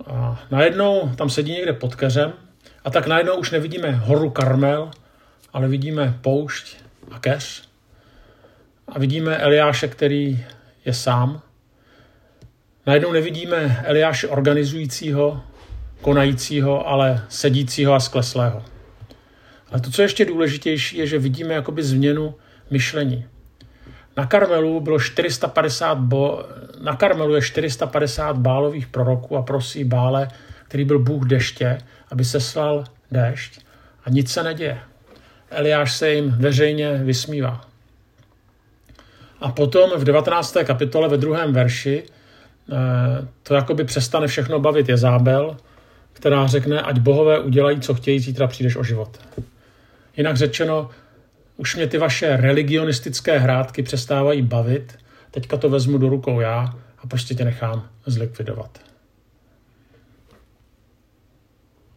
A 0.06 0.42
najednou 0.50 1.10
tam 1.16 1.30
sedí 1.30 1.52
někde 1.52 1.72
pod 1.72 1.94
keřem 1.94 2.32
a 2.84 2.90
tak 2.90 3.06
najednou 3.06 3.36
už 3.36 3.50
nevidíme 3.50 3.90
horu 3.90 4.30
Karmel, 4.30 4.90
ale 5.52 5.68
vidíme 5.68 6.18
poušť 6.20 6.76
a 7.10 7.18
keř. 7.18 7.71
A 8.88 8.98
vidíme 8.98 9.36
Eliáše, 9.36 9.88
který 9.88 10.44
je 10.84 10.94
sám. 10.94 11.42
Najednou 12.86 13.12
nevidíme 13.12 13.82
Eliáše 13.84 14.28
organizujícího, 14.28 15.42
konajícího, 16.00 16.88
ale 16.88 17.24
sedícího 17.28 17.94
a 17.94 18.00
skleslého. 18.00 18.64
Ale 19.70 19.80
to, 19.80 19.90
co 19.90 20.02
je 20.02 20.04
ještě 20.04 20.24
důležitější, 20.24 20.96
je, 20.96 21.06
že 21.06 21.18
vidíme 21.18 21.54
jakoby 21.54 21.82
změnu 21.82 22.34
myšlení. 22.70 23.26
Na 24.16 24.26
Karmelu 24.26 24.80
bylo 24.80 25.00
450 25.00 25.98
bo, 25.98 26.44
na 26.82 26.96
Karmelu 26.96 27.34
je 27.34 27.42
450 27.42 28.36
bálových 28.38 28.86
proroků 28.86 29.36
a 29.36 29.42
prosí 29.42 29.84
Bále, 29.84 30.28
který 30.68 30.84
byl 30.84 30.98
bůh 30.98 31.24
deště, 31.24 31.78
aby 32.10 32.24
se 32.24 32.40
slal 32.40 32.84
déšť 33.10 33.60
a 34.04 34.10
nic 34.10 34.32
se 34.32 34.42
neděje. 34.42 34.78
Eliáš 35.50 35.96
se 35.96 36.12
jim 36.12 36.30
veřejně 36.30 37.00
vysmívá. 37.04 37.71
A 39.42 39.52
potom 39.52 39.90
v 39.96 40.04
19. 40.04 40.56
kapitole 40.64 41.08
ve 41.08 41.16
druhém 41.16 41.52
verši 41.52 42.02
eh, 42.02 42.74
to 43.42 43.54
jakoby 43.54 43.84
přestane 43.84 44.26
všechno 44.26 44.60
bavit 44.60 44.88
Jezábel, 44.88 45.56
která 46.12 46.46
řekne, 46.46 46.80
ať 46.80 46.98
bohové 46.98 47.38
udělají, 47.38 47.80
co 47.80 47.94
chtějí, 47.94 48.18
zítra 48.18 48.46
přijdeš 48.46 48.76
o 48.76 48.84
život. 48.84 49.20
Jinak 50.16 50.36
řečeno, 50.36 50.90
už 51.56 51.76
mě 51.76 51.86
ty 51.86 51.98
vaše 51.98 52.36
religionistické 52.36 53.38
hrádky 53.38 53.82
přestávají 53.82 54.42
bavit, 54.42 54.98
teďka 55.30 55.56
to 55.56 55.68
vezmu 55.68 55.98
do 55.98 56.08
rukou 56.08 56.40
já 56.40 56.74
a 56.98 57.06
prostě 57.06 57.34
tě 57.34 57.44
nechám 57.44 57.88
zlikvidovat. 58.06 58.78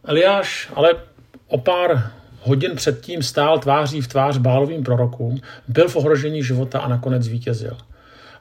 Eliáš 0.04 0.70
ale 0.74 0.94
o 1.46 1.58
pár 1.58 2.12
hodin 2.46 2.76
předtím 2.76 3.22
stál 3.22 3.58
tváří 3.58 4.00
v 4.00 4.08
tvář 4.08 4.38
bálovým 4.38 4.82
prorokům, 4.82 5.40
byl 5.68 5.88
v 5.88 5.96
ohrožení 5.96 6.42
života 6.42 6.80
a 6.80 6.88
nakonec 6.88 7.22
zvítězil. 7.22 7.76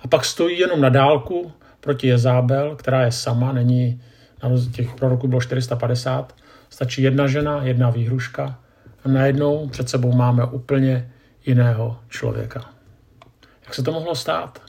A 0.01 0.07
pak 0.07 0.25
stojí 0.25 0.59
jenom 0.59 0.81
na 0.81 0.89
dálku 0.89 1.51
proti 1.81 2.07
Jezábel, 2.07 2.75
která 2.75 3.05
je 3.05 3.11
sama, 3.11 3.51
není, 3.51 4.01
na 4.43 4.49
těch 4.71 4.95
proroků 4.95 5.27
bylo 5.27 5.41
450, 5.41 6.35
stačí 6.69 7.01
jedna 7.01 7.27
žena, 7.27 7.63
jedna 7.63 7.89
výhruška 7.89 8.59
a 9.03 9.09
najednou 9.09 9.67
před 9.67 9.89
sebou 9.89 10.11
máme 10.11 10.45
úplně 10.45 11.11
jiného 11.45 11.99
člověka. 12.09 12.69
Jak 13.65 13.73
se 13.73 13.83
to 13.83 13.91
mohlo 13.91 14.15
stát? 14.15 14.61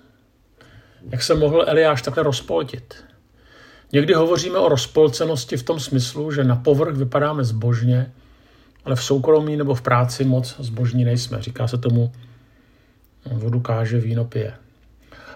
Jak 1.10 1.22
se 1.22 1.34
mohl 1.34 1.64
Eliáš 1.66 2.02
takhle 2.02 2.22
rozpoltit? 2.22 3.04
Někdy 3.92 4.14
hovoříme 4.14 4.58
o 4.58 4.68
rozpolcenosti 4.68 5.56
v 5.56 5.62
tom 5.62 5.80
smyslu, 5.80 6.32
že 6.32 6.44
na 6.44 6.56
povrch 6.56 6.96
vypadáme 6.96 7.44
zbožně, 7.44 8.12
ale 8.86 8.96
v 8.96 9.02
soukromí 9.02 9.56
nebo 9.56 9.74
v 9.74 9.82
práci 9.82 10.24
moc 10.24 10.56
zbožní 10.58 11.04
nejsme. 11.04 11.42
Říká 11.42 11.68
se 11.68 11.78
tomu 11.78 12.12
vodu 13.32 13.60
káže, 13.60 14.00
víno 14.00 14.24
pije. 14.24 14.52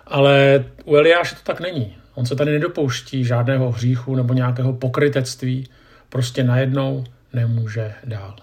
Ale 0.06 0.64
u 0.84 0.96
Eliáše 0.96 1.34
to 1.34 1.40
tak 1.44 1.60
není. 1.60 1.96
On 2.14 2.26
se 2.26 2.36
tady 2.36 2.52
nedopouští 2.52 3.24
žádného 3.24 3.70
hříchu 3.70 4.14
nebo 4.14 4.34
nějakého 4.34 4.72
pokrytectví. 4.72 5.68
Prostě 6.08 6.44
najednou 6.44 7.04
nemůže 7.32 7.94
dál. 8.04 8.36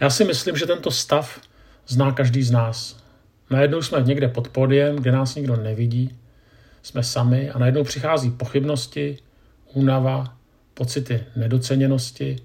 Já 0.00 0.10
si 0.10 0.24
myslím, 0.24 0.56
že 0.56 0.66
tento 0.66 0.90
stav 0.90 1.40
zná 1.86 2.12
každý 2.12 2.42
z 2.42 2.50
nás. 2.50 2.96
Najednou 3.50 3.82
jsme 3.82 4.02
někde 4.02 4.28
pod 4.28 4.48
podiem, 4.48 4.96
kde 4.96 5.12
nás 5.12 5.34
nikdo 5.34 5.56
nevidí, 5.56 6.18
jsme 6.82 7.02
sami 7.02 7.50
a 7.50 7.58
najednou 7.58 7.84
přichází 7.84 8.30
pochybnosti, 8.30 9.18
únava, 9.72 10.36
pocity 10.74 11.24
nedoceněnosti, 11.36 12.36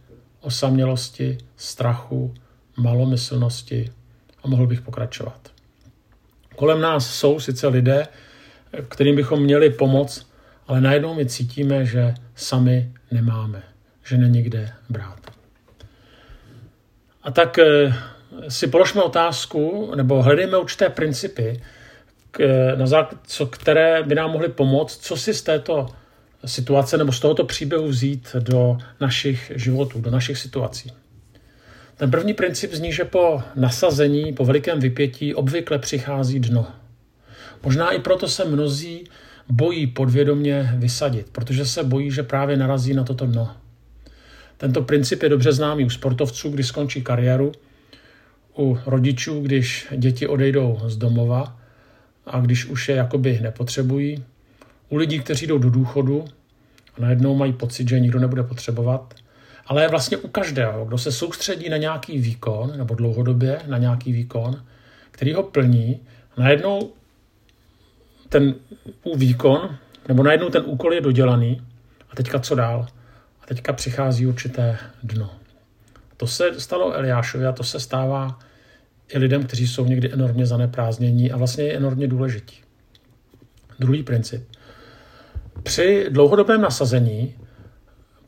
osamělosti, 0.41 1.37
strachu, 1.57 2.33
malomyslnosti 2.77 3.91
a 4.43 4.47
mohl 4.47 4.67
bych 4.67 4.81
pokračovat. 4.81 5.51
Kolem 6.55 6.81
nás 6.81 7.13
jsou 7.13 7.39
sice 7.39 7.67
lidé, 7.67 8.07
kterým 8.87 9.15
bychom 9.15 9.43
měli 9.43 9.69
pomoct, 9.69 10.31
ale 10.67 10.81
najednou 10.81 11.13
my 11.13 11.25
cítíme, 11.25 11.85
že 11.85 12.13
sami 12.35 12.91
nemáme, 13.11 13.63
že 14.03 14.17
není 14.17 14.41
kde 14.41 14.71
brát. 14.89 15.19
A 17.23 17.31
tak 17.31 17.59
eh, 17.59 17.93
si 18.49 18.67
položme 18.67 19.03
otázku, 19.03 19.91
nebo 19.95 20.23
hledejme 20.23 20.57
určité 20.57 20.89
principy, 20.89 21.61
na 22.75 22.87
základ, 22.87 23.21
co, 23.27 23.45
které 23.45 24.03
by 24.03 24.15
nám 24.15 24.31
mohly 24.31 24.49
pomoct, 24.49 24.97
co 24.97 25.17
si 25.17 25.33
z 25.33 25.41
této 25.41 25.87
situace 26.45 26.97
nebo 26.97 27.11
z 27.11 27.19
tohoto 27.19 27.43
příběhu 27.43 27.87
vzít 27.87 28.35
do 28.39 28.77
našich 29.01 29.51
životů, 29.55 30.01
do 30.01 30.11
našich 30.11 30.37
situací. 30.37 30.91
Ten 31.97 32.11
první 32.11 32.33
princip 32.33 32.73
zní, 32.73 32.93
že 32.93 33.05
po 33.05 33.43
nasazení, 33.55 34.33
po 34.33 34.45
velikém 34.45 34.79
vypětí 34.79 35.35
obvykle 35.35 35.79
přichází 35.79 36.39
dno. 36.39 36.67
Možná 37.63 37.91
i 37.91 37.99
proto 37.99 38.27
se 38.27 38.45
mnozí 38.45 39.03
bojí 39.49 39.87
podvědomě 39.87 40.73
vysadit, 40.77 41.29
protože 41.31 41.65
se 41.65 41.83
bojí, 41.83 42.11
že 42.11 42.23
právě 42.23 42.57
narazí 42.57 42.93
na 42.93 43.03
toto 43.03 43.25
dno. 43.25 43.51
Tento 44.57 44.81
princip 44.81 45.23
je 45.23 45.29
dobře 45.29 45.53
známý 45.53 45.85
u 45.85 45.89
sportovců, 45.89 46.49
kdy 46.49 46.63
skončí 46.63 47.01
kariéru, 47.01 47.51
u 48.57 48.79
rodičů, 48.85 49.41
když 49.41 49.87
děti 49.97 50.27
odejdou 50.27 50.79
z 50.85 50.97
domova 50.97 51.59
a 52.25 52.39
když 52.39 52.65
už 52.65 52.89
je 52.89 52.95
jakoby 52.95 53.39
nepotřebují, 53.41 54.23
u 54.89 54.97
lidí, 54.97 55.19
kteří 55.19 55.47
jdou 55.47 55.57
do 55.57 55.69
důchodu 55.69 56.25
a 56.97 57.01
najednou 57.01 57.35
mají 57.35 57.53
pocit, 57.53 57.89
že 57.89 57.99
nikdo 57.99 58.19
nebude 58.19 58.43
potřebovat, 58.43 59.13
ale 59.65 59.87
vlastně 59.87 60.17
u 60.17 60.27
každého, 60.27 60.85
kdo 60.85 60.97
se 60.97 61.11
soustředí 61.11 61.69
na 61.69 61.77
nějaký 61.77 62.19
výkon, 62.19 62.77
nebo 62.77 62.95
dlouhodobě 62.95 63.61
na 63.67 63.77
nějaký 63.77 64.11
výkon, 64.13 64.63
který 65.11 65.33
ho 65.33 65.43
plní, 65.43 65.99
najednou 66.37 66.93
ten 68.29 68.55
výkon, 69.15 69.77
nebo 70.07 70.23
najednou 70.23 70.49
ten 70.49 70.63
úkol 70.65 70.93
je 70.93 71.01
dodělaný 71.01 71.61
a 72.11 72.15
teďka 72.15 72.39
co 72.39 72.55
dál? 72.55 72.87
A 73.41 73.45
teďka 73.45 73.73
přichází 73.73 74.27
určité 74.27 74.77
dno. 75.03 75.31
To 76.17 76.27
se 76.27 76.59
stalo 76.59 76.93
Eliášovi 76.93 77.45
a 77.45 77.51
to 77.51 77.63
se 77.63 77.79
stává 77.79 78.39
i 79.13 79.17
lidem, 79.17 79.43
kteří 79.43 79.67
jsou 79.67 79.85
někdy 79.85 80.13
enormně 80.13 80.45
zaneprázdnění 80.45 81.31
a 81.31 81.37
vlastně 81.37 81.63
je 81.63 81.73
enormně 81.73 82.07
důležití. 82.07 82.61
Druhý 83.79 84.03
princip. 84.03 84.47
Při 85.63 86.05
dlouhodobém 86.09 86.61
nasazení 86.61 87.35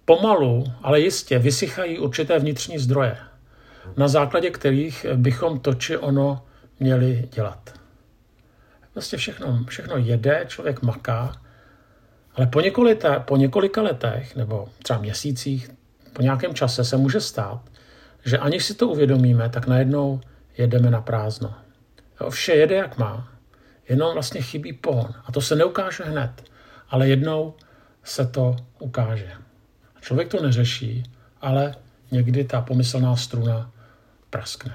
pomalu, 0.06 0.64
ale 0.82 1.00
jistě 1.00 1.40
vysychají 1.40 2.00
určité 2.00 2.40
vnitřní 2.40 2.80
zdroje, 2.80 3.18
na 3.98 4.08
základě 4.08 4.50
kterých 4.50 5.06
bychom 5.16 5.60
to 5.60 5.74
či 5.74 5.98
ono 5.98 6.46
měli 6.80 7.30
dělat. 7.34 7.74
Vlastně 8.96 9.18
všechno, 9.18 9.64
všechno 9.68 9.98
jede, 9.98 10.46
člověk 10.48 10.82
maká, 10.82 11.42
ale 12.36 12.48
po 12.48 12.62
několika, 12.62 13.20
po 13.20 13.38
několika 13.38 13.82
letech 13.82 14.36
nebo 14.36 14.70
třeba 14.84 15.00
měsících, 15.00 15.70
po 16.14 16.22
nějakém 16.22 16.54
čase 16.54 16.86
se 16.86 16.98
může 16.98 17.22
stát, 17.22 17.62
že 18.26 18.38
aniž 18.38 18.66
si 18.66 18.74
to 18.74 18.88
uvědomíme, 18.88 19.50
tak 19.50 19.68
najednou 19.68 20.22
jedeme 20.58 20.92
na 20.92 21.02
prázdno. 21.02 21.54
Jo, 22.22 22.30
vše 22.30 22.54
jede 22.54 22.76
jak 22.76 22.98
má, 22.98 23.28
jenom 23.90 24.14
vlastně 24.14 24.42
chybí 24.42 24.74
pohon. 24.74 25.14
A 25.26 25.32
to 25.32 25.42
se 25.42 25.56
neukáže 25.56 26.04
hned, 26.04 26.44
ale 26.92 27.08
jednou 27.08 27.54
se 28.04 28.26
to 28.26 28.56
ukáže. 28.80 29.32
Člověk 30.02 30.28
to 30.28 30.44
neřeší, 30.44 31.04
ale 31.42 31.76
někdy 32.12 32.44
ta 32.44 32.62
pomyslná 32.62 33.16
struna 33.16 33.72
praskne. 34.30 34.74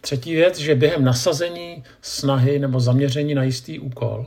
Třetí 0.00 0.34
věc, 0.34 0.58
že 0.58 0.74
během 0.74 1.04
nasazení 1.04 1.84
snahy 2.02 2.58
nebo 2.58 2.80
zaměření 2.80 3.34
na 3.34 3.42
jistý 3.42 3.78
úkol, 3.78 4.26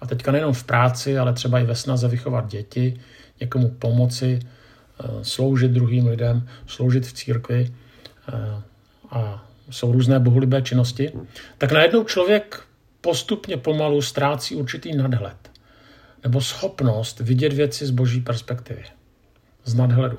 a 0.00 0.06
teďka 0.06 0.32
nejenom 0.32 0.52
v 0.52 0.64
práci, 0.64 1.18
ale 1.18 1.32
třeba 1.32 1.58
i 1.58 1.64
ve 1.64 1.74
snaze 1.74 2.08
vychovat 2.08 2.48
děti, 2.48 3.00
někomu 3.40 3.68
pomoci, 3.68 4.40
eh, 4.40 5.06
sloužit 5.22 5.70
druhým 5.70 6.06
lidem, 6.06 6.48
sloužit 6.66 7.06
v 7.06 7.12
církvi 7.12 7.74
eh, 8.28 8.62
a 9.10 9.48
jsou 9.70 9.92
různé 9.92 10.18
bohulibé 10.18 10.62
činnosti, 10.62 11.12
tak 11.58 11.72
najednou 11.72 12.04
člověk 12.04 12.60
postupně 13.00 13.56
pomalu 13.56 14.02
ztrácí 14.02 14.56
určitý 14.56 14.96
nadhled 14.96 15.51
nebo 16.24 16.40
schopnost 16.40 17.20
vidět 17.20 17.52
věci 17.52 17.86
z 17.86 17.90
boží 17.90 18.20
perspektivy, 18.20 18.84
z 19.64 19.74
nadhledu. 19.74 20.18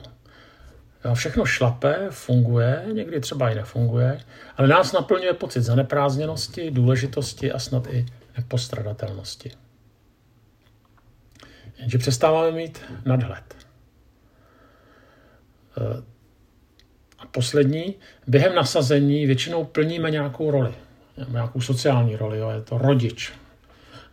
Všechno 1.14 1.46
šlape, 1.46 2.08
funguje, 2.10 2.86
někdy 2.94 3.20
třeba 3.20 3.50
i 3.50 3.56
nefunguje, 3.56 4.20
ale 4.58 4.68
nás 4.68 4.92
naplňuje 4.92 5.34
pocit 5.34 5.62
zaneprázdněnosti, 5.62 6.72
důležitosti 6.72 7.52
a 7.52 7.60
snad 7.60 7.88
i 7.88 8.06
nepostradatelnosti. 8.38 9.52
Jenže 11.80 11.98
přestáváme 11.98 12.52
mít 12.52 12.82
nadhled. 13.06 13.56
E, 15.78 16.04
a 17.20 17.26
poslední, 17.26 17.96
během 18.28 18.56
nasazení 18.56 19.26
většinou 19.26 19.66
plníme 19.66 20.12
nějakou 20.12 20.52
roli, 20.52 20.74
nějakou 21.30 21.62
sociální 21.62 22.16
roli, 22.16 22.40
jo, 22.40 22.50
je 22.50 22.62
to 22.62 22.78
rodič, 22.78 23.34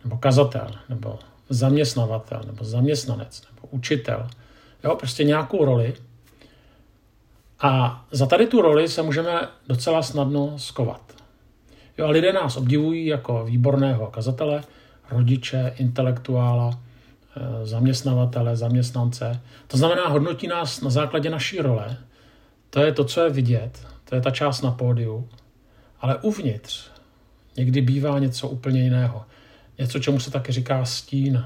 nebo 0.03 0.17
kazatel, 0.17 0.71
nebo 0.89 1.19
zaměstnavatel, 1.53 2.41
nebo 2.47 2.65
zaměstnanec, 2.65 3.41
nebo 3.55 3.67
učitel, 3.71 4.27
jo, 4.83 4.95
prostě 4.95 5.23
nějakou 5.23 5.65
roli. 5.65 5.93
A 7.59 8.05
za 8.11 8.25
tady 8.25 8.47
tu 8.47 8.61
roli 8.61 8.87
se 8.87 9.01
můžeme 9.01 9.47
docela 9.67 10.01
snadno 10.03 10.59
skovat. 10.59 11.01
Jo, 11.97 12.05
a 12.05 12.09
lidé 12.09 12.33
nás 12.33 12.57
obdivují 12.57 13.05
jako 13.05 13.45
výborného 13.45 14.07
kazatele, 14.07 14.63
rodiče, 15.11 15.73
intelektuála, 15.77 16.79
eh, 17.37 17.65
zaměstnavatele, 17.65 18.55
zaměstnance. 18.55 19.41
To 19.67 19.77
znamená, 19.77 20.07
hodnotí 20.07 20.47
nás 20.47 20.81
na 20.81 20.89
základě 20.89 21.29
naší 21.29 21.59
role 21.59 21.97
to 22.71 22.81
je 22.81 22.93
to, 22.93 23.05
co 23.05 23.21
je 23.21 23.29
vidět, 23.29 23.87
to 24.09 24.15
je 24.15 24.21
ta 24.21 24.31
část 24.31 24.61
na 24.61 24.71
pódiu, 24.71 25.29
ale 26.01 26.17
uvnitř 26.17 26.89
někdy 27.57 27.81
bývá 27.81 28.19
něco 28.19 28.47
úplně 28.47 28.83
jiného. 28.83 29.25
Něco, 29.81 29.99
čemu 29.99 30.19
se 30.19 30.31
taky 30.31 30.51
říká 30.51 30.85
stín, 30.85 31.45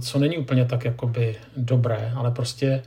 co 0.00 0.18
není 0.18 0.38
úplně 0.38 0.64
tak 0.64 0.84
jakoby 0.84 1.36
dobré, 1.56 2.12
ale 2.16 2.30
prostě 2.30 2.82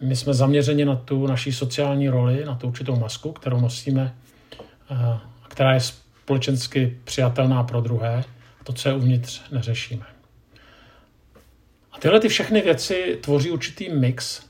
my 0.00 0.16
jsme 0.16 0.34
zaměřeni 0.34 0.84
na 0.84 0.96
tu 0.96 1.26
naší 1.26 1.52
sociální 1.52 2.08
roli, 2.08 2.44
na 2.44 2.54
tu 2.54 2.66
určitou 2.66 2.96
masku, 2.96 3.32
kterou 3.32 3.60
nosíme, 3.60 4.14
která 5.48 5.74
je 5.74 5.80
společensky 5.80 6.98
přijatelná 7.04 7.62
pro 7.62 7.80
druhé. 7.80 8.24
To, 8.64 8.72
co 8.72 8.88
je 8.88 8.94
uvnitř, 8.94 9.42
neřešíme. 9.50 10.06
A 11.92 11.98
tyhle 11.98 12.20
ty 12.20 12.28
všechny 12.28 12.62
věci 12.62 13.18
tvoří 13.20 13.50
určitý 13.50 13.88
mix, 13.88 14.42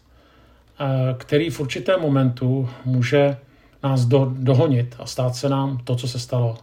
který 1.18 1.50
v 1.50 1.60
určitém 1.60 2.00
momentu 2.00 2.68
může 2.84 3.36
nás 3.82 4.04
do, 4.04 4.32
dohonit 4.38 4.96
a 4.98 5.06
stát 5.06 5.36
se 5.36 5.48
nám 5.48 5.78
to, 5.78 5.96
co 5.96 6.08
se 6.08 6.18
stalo 6.18 6.58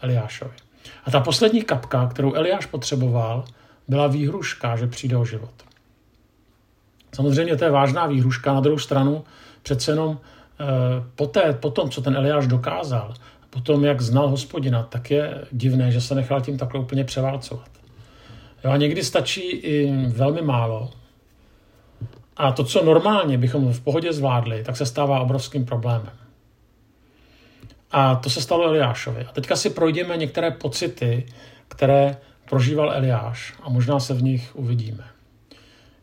Eliášovi. 0.00 0.63
A 1.04 1.10
ta 1.10 1.20
poslední 1.20 1.62
kapka, 1.62 2.06
kterou 2.06 2.34
Eliáš 2.34 2.66
potřeboval, 2.66 3.44
byla 3.88 4.06
výhruška, 4.06 4.76
že 4.76 4.86
přijde 4.86 5.16
o 5.16 5.24
život. 5.24 5.54
Samozřejmě 7.14 7.56
to 7.56 7.64
je 7.64 7.70
vážná 7.70 8.06
výhruška, 8.06 8.54
na 8.54 8.60
druhou 8.60 8.78
stranu 8.78 9.24
přece 9.62 9.92
jenom 9.92 10.18
eh, 10.60 10.64
poté, 11.14 11.52
po 11.52 11.70
tom, 11.70 11.90
co 11.90 12.02
ten 12.02 12.16
Eliáš 12.16 12.46
dokázal, 12.46 13.14
potom, 13.50 13.84
jak 13.84 14.00
znal 14.00 14.28
hospodina, 14.28 14.82
tak 14.82 15.10
je 15.10 15.44
divné, 15.52 15.90
že 15.90 16.00
se 16.00 16.14
nechal 16.14 16.40
tím 16.40 16.58
takhle 16.58 16.80
úplně 16.80 17.04
převálcovat. 17.04 17.68
Jo, 18.64 18.70
a 18.70 18.76
někdy 18.76 19.04
stačí 19.04 19.40
i 19.50 19.92
velmi 20.06 20.42
málo. 20.42 20.90
A 22.36 22.52
to, 22.52 22.64
co 22.64 22.84
normálně 22.84 23.38
bychom 23.38 23.72
v 23.72 23.80
pohodě 23.80 24.12
zvládli, 24.12 24.64
tak 24.64 24.76
se 24.76 24.86
stává 24.86 25.20
obrovským 25.20 25.64
problémem. 25.64 26.10
A 27.96 28.16
to 28.16 28.30
se 28.30 28.40
stalo 28.40 28.64
Eliášovi. 28.64 29.24
A 29.24 29.32
teďka 29.32 29.56
si 29.56 29.70
projdeme 29.70 30.16
některé 30.16 30.50
pocity, 30.50 31.26
které 31.68 32.16
prožíval 32.44 32.92
Eliáš 32.92 33.54
a 33.62 33.70
možná 33.70 34.00
se 34.00 34.14
v 34.14 34.22
nich 34.22 34.56
uvidíme. 34.56 35.04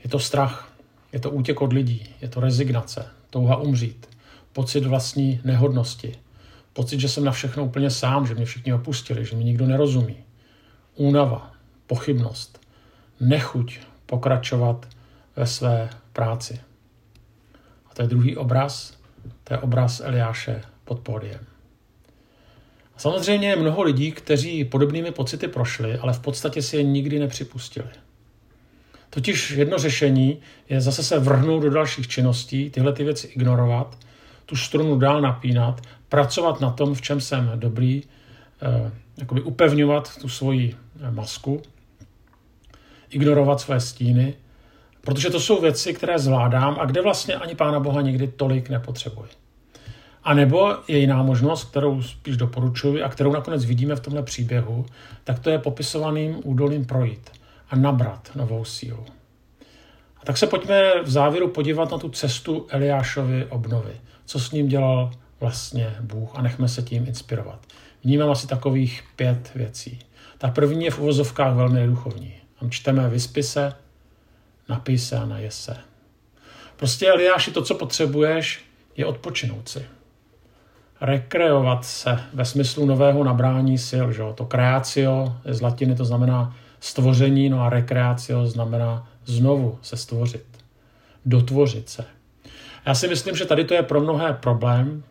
Je 0.03 0.10
to 0.10 0.19
strach, 0.19 0.74
je 1.13 1.19
to 1.19 1.31
útěk 1.31 1.62
od 1.62 1.74
lidí, 1.74 2.15
je 2.21 2.27
to 2.27 2.39
rezignace, 2.39 3.07
touha 3.29 3.55
umřít, 3.55 4.10
pocit 4.53 4.86
vlastní 4.86 5.41
nehodnosti, 5.43 6.15
pocit, 6.74 7.00
že 7.00 7.10
jsem 7.10 7.24
na 7.24 7.31
všechno 7.31 7.65
úplně 7.65 7.89
sám, 7.89 8.27
že 8.27 8.36
mě 8.36 8.45
všichni 8.45 8.74
opustili, 8.74 9.25
že 9.25 9.36
mi 9.36 9.43
nikdo 9.43 9.65
nerozumí, 9.65 10.17
únava, 10.95 11.51
pochybnost, 11.88 12.62
nechuť 13.19 13.79
pokračovat 14.05 14.88
ve 15.36 15.48
své 15.48 15.89
práci. 16.13 16.60
A 17.89 17.93
to 17.93 18.01
je 18.01 18.07
druhý 18.07 18.38
obraz, 18.38 18.98
to 19.43 19.53
je 19.53 19.57
obraz 19.57 20.01
Eliáše 20.03 20.62
pod 20.86 21.00
pódiem. 21.00 21.50
Samozřejmě 23.01 23.50
je 23.50 23.55
mnoho 23.55 23.84
lidí, 23.84 24.12
kteří 24.12 24.65
podobnými 24.65 25.12
pocity 25.12 25.48
prošli, 25.48 25.98
ale 25.98 26.13
v 26.13 26.20
podstatě 26.20 26.62
si 26.62 26.77
je 26.77 26.84
nikdy 26.84 27.20
nepřipustili. 27.20 27.89
Totiž 29.10 29.51
jedno 29.51 29.77
řešení 29.77 30.39
je 30.70 30.81
zase 30.81 31.03
se 31.03 31.20
vrhnout 31.20 31.63
do 31.63 31.70
dalších 31.70 32.08
činností, 32.08 32.70
tyhle 32.70 32.93
ty 32.93 33.03
věci 33.03 33.27
ignorovat, 33.27 33.98
tu 34.46 34.55
strunu 34.55 35.00
dál 35.00 35.22
napínat, 35.22 35.81
pracovat 36.10 36.62
na 36.62 36.72
tom, 36.72 36.93
v 36.93 37.01
čem 37.01 37.22
jsem 37.22 37.51
dobrý, 37.55 38.03
eh, 38.62 38.91
jakoby 39.17 39.41
upevňovat 39.41 40.17
tu 40.22 40.29
svoji 40.29 40.75
eh, 41.01 41.12
masku, 41.12 41.62
ignorovat 43.10 43.62
své 43.62 43.79
stíny, 43.79 44.34
protože 45.01 45.29
to 45.29 45.39
jsou 45.39 45.62
věci, 45.62 45.93
které 45.93 46.20
zvládám 46.20 46.77
a 46.79 46.86
kde 46.86 47.01
vlastně 47.01 47.36
ani 47.36 47.55
Pána 47.55 47.79
Boha 47.79 48.01
nikdy 48.01 48.27
tolik 48.27 48.70
nepotřebuji. 48.70 49.41
A 50.24 50.34
nebo 50.34 50.75
je 50.88 50.98
jiná 50.98 51.24
možnost, 51.24 51.63
kterou 51.63 52.01
spíš 52.01 52.38
doporučuji 52.38 53.04
a 53.04 53.10
kterou 53.10 53.32
nakonec 53.32 53.66
vidíme 53.66 53.96
v 53.96 54.00
tomhle 54.00 54.24
příběhu, 54.24 54.86
tak 55.24 55.40
to 55.40 55.50
je 55.50 55.60
popisovaným 55.60 56.42
údolím 56.44 56.86
projít 56.86 57.30
a 57.70 57.75
nabrat 57.75 58.32
novou 58.36 58.66
sílu. 58.66 59.06
A 60.18 60.25
tak 60.25 60.38
se 60.38 60.48
pojďme 60.48 61.04
v 61.04 61.10
závěru 61.10 61.48
podívat 61.48 61.92
na 61.92 61.98
tu 61.98 62.10
cestu 62.10 62.68
Eliášovy 62.70 63.46
obnovy. 63.46 63.92
Co 64.25 64.40
s 64.40 64.51
ním 64.51 64.68
dělal 64.68 65.12
vlastně 65.40 65.96
Bůh 66.01 66.29
a 66.36 66.42
nechme 66.42 66.68
se 66.68 66.81
tím 66.81 67.07
inspirovat. 67.07 67.60
Vnímám 68.03 68.29
asi 68.29 68.48
takových 68.48 69.03
pět 69.16 69.51
věcí. 69.55 70.00
Ta 70.38 70.48
první 70.51 70.86
je 70.86 70.92
v 70.92 71.00
uvozovkách 71.00 71.55
velmi 71.55 71.88
duchovní. 71.88 72.34
Tam 72.60 72.72
čteme 72.72 73.10
vyspy 73.10 73.44
se, 73.44 73.74
napij 74.70 74.98
se 74.98 75.18
a 75.18 75.25
najes 75.25 75.64
se. 75.64 75.77
Prostě 76.77 77.10
Eliáši, 77.10 77.51
to, 77.51 77.62
co 77.62 77.75
potřebuješ, 77.75 78.66
je 78.98 79.05
odpočinout 79.05 79.70
si 79.70 79.86
rekreovat 81.01 81.85
se 81.85 82.20
ve 82.33 82.46
smyslu 82.46 82.85
nového 82.85 83.24
nabrání 83.24 83.77
sil. 83.90 84.05
Že? 84.11 84.24
To 84.35 84.46
kreacio 84.46 85.35
z 85.46 85.61
latiny 85.61 85.96
to 85.96 86.05
znamená 86.05 86.55
stvoření, 86.79 87.50
no 87.50 87.61
a 87.61 87.70
rekreacio 87.70 88.48
znamená 88.48 89.07
znovu 89.25 89.79
se 89.81 89.98
stvořit, 89.98 90.46
dotvořit 91.25 91.90
se. 91.90 92.05
Já 92.85 92.96
si 92.96 93.07
myslím, 93.07 93.35
že 93.35 93.46
tady 93.46 93.64
to 93.64 93.74
je 93.74 93.83
pro 93.83 94.01
mnohé 94.01 94.33
problém, 94.33 95.03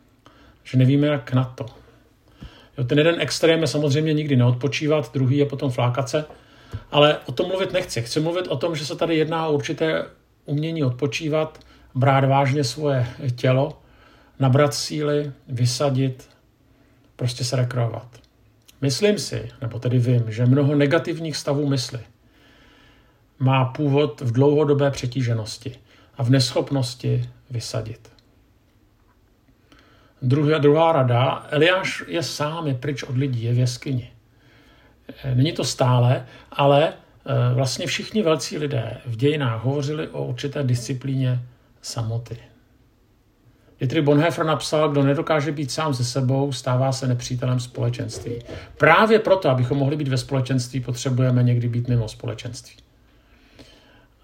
že 0.65 0.79
nevíme, 0.79 1.07
jak 1.07 1.33
na 1.33 1.45
to. 1.45 1.67
Jo, 2.79 2.85
ten 2.85 2.99
jeden 2.99 3.21
extrém 3.21 3.61
je 3.61 3.67
samozřejmě 3.67 4.15
nikdy 4.15 4.37
neodpočívat, 4.37 5.13
druhý 5.13 5.37
je 5.37 5.47
potom 5.47 5.71
flákat 5.71 6.09
se, 6.09 6.25
ale 6.91 7.19
o 7.27 7.33
tom 7.33 7.49
mluvit 7.49 7.73
nechci. 7.73 8.03
Chci 8.03 8.21
mluvit 8.21 8.49
o 8.49 8.57
tom, 8.57 8.77
že 8.77 8.87
se 8.87 8.97
tady 8.97 9.17
jedná 9.17 9.47
o 9.47 9.53
určité 9.53 10.05
umění 10.45 10.85
odpočívat, 10.85 11.59
brát 11.95 12.25
vážně 12.25 12.65
svoje 12.65 13.07
tělo, 13.37 13.80
nabrat 14.41 14.75
síly, 14.75 15.33
vysadit, 15.49 16.29
prostě 17.17 17.45
se 17.45 17.57
rekreovat. 17.57 18.21
Myslím 18.81 19.19
si, 19.19 19.49
nebo 19.61 19.79
tedy 19.79 19.99
vím, 19.99 20.33
že 20.33 20.47
mnoho 20.47 20.75
negativních 20.75 21.37
stavů 21.37 21.69
mysli 21.69 22.01
má 23.39 23.65
původ 23.65 24.21
v 24.21 24.33
dlouhodobé 24.33 24.91
přetíženosti 24.91 25.77
a 26.15 26.23
v 26.23 26.31
neschopnosti 26.31 27.31
vysadit. 27.51 28.13
Druhá, 30.23 30.59
druhá 30.59 30.93
rada, 30.93 31.47
Eliáš 31.51 32.05
je 32.09 32.23
sám, 32.23 32.67
je 32.67 32.75
pryč 32.75 33.03
od 33.03 33.17
lidí, 33.17 33.43
je 33.43 33.53
v 33.53 33.59
jeskyni. 33.59 34.13
Není 35.35 35.53
to 35.53 35.65
stále, 35.65 36.27
ale 36.53 36.89
eh, 36.89 37.55
vlastně 37.55 37.87
všichni 37.87 38.23
velcí 38.23 38.59
lidé 38.59 39.01
v 39.07 39.17
dějinách 39.17 39.65
hovořili 39.65 40.09
o 40.09 40.25
určité 40.25 40.63
disciplíně 40.63 41.43
samoty. 41.83 42.50
Dietrich 43.81 44.05
Bonhoeffer 44.05 44.47
napsal, 44.47 44.89
kdo 44.89 45.03
nedokáže 45.03 45.53
být 45.53 45.71
sám 45.71 45.95
se 45.95 46.05
sebou, 46.05 46.53
stává 46.53 46.93
se 46.93 47.07
nepřítelem 47.07 47.61
společenství. 47.61 48.33
Právě 48.79 49.19
proto, 49.19 49.49
abychom 49.49 49.79
mohli 49.79 49.97
být 49.97 50.09
ve 50.09 50.19
společenství, 50.19 50.81
potřebujeme 50.81 51.43
někdy 51.43 51.69
být 51.69 51.89
mimo 51.89 52.09
společenství. 52.09 52.77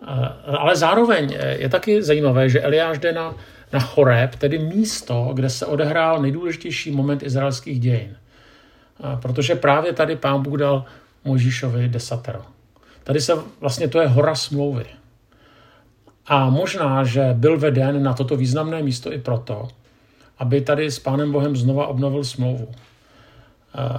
Eh, 0.02 0.06
ale 0.46 0.76
zároveň 0.76 1.38
je 1.58 1.68
taky 1.68 2.02
zajímavé, 2.02 2.48
že 2.48 2.60
Eliáš 2.60 2.98
jde 2.98 3.12
na, 3.12 3.34
na 3.72 3.80
Choreb, 3.80 4.34
tedy 4.34 4.58
místo, 4.58 5.30
kde 5.34 5.50
se 5.50 5.66
odehrál 5.66 6.22
nejdůležitější 6.22 6.90
moment 6.90 7.22
izraelských 7.22 7.80
dějin. 7.80 8.16
Eh, 8.16 9.16
protože 9.22 9.54
právě 9.54 9.92
tady 9.92 10.16
pán 10.16 10.42
Bůh 10.42 10.58
dal 10.58 10.84
Možíšovi 11.24 11.88
desatero. 11.88 12.42
Tady 13.04 13.20
se 13.20 13.32
vlastně 13.60 13.88
to 13.88 14.00
je 14.00 14.08
hora 14.08 14.34
smlouvy. 14.34 14.86
A 16.26 16.50
možná, 16.50 17.04
že 17.04 17.34
byl 17.34 17.58
veden 17.58 18.02
na 18.02 18.14
toto 18.14 18.36
významné 18.36 18.82
místo 18.82 19.12
i 19.12 19.18
proto, 19.18 19.68
aby 20.38 20.60
tady 20.60 20.90
s 20.90 20.98
Pánem 20.98 21.32
Bohem 21.32 21.56
znova 21.56 21.86
obnovil 21.86 22.24
smlouvu. 22.24 22.68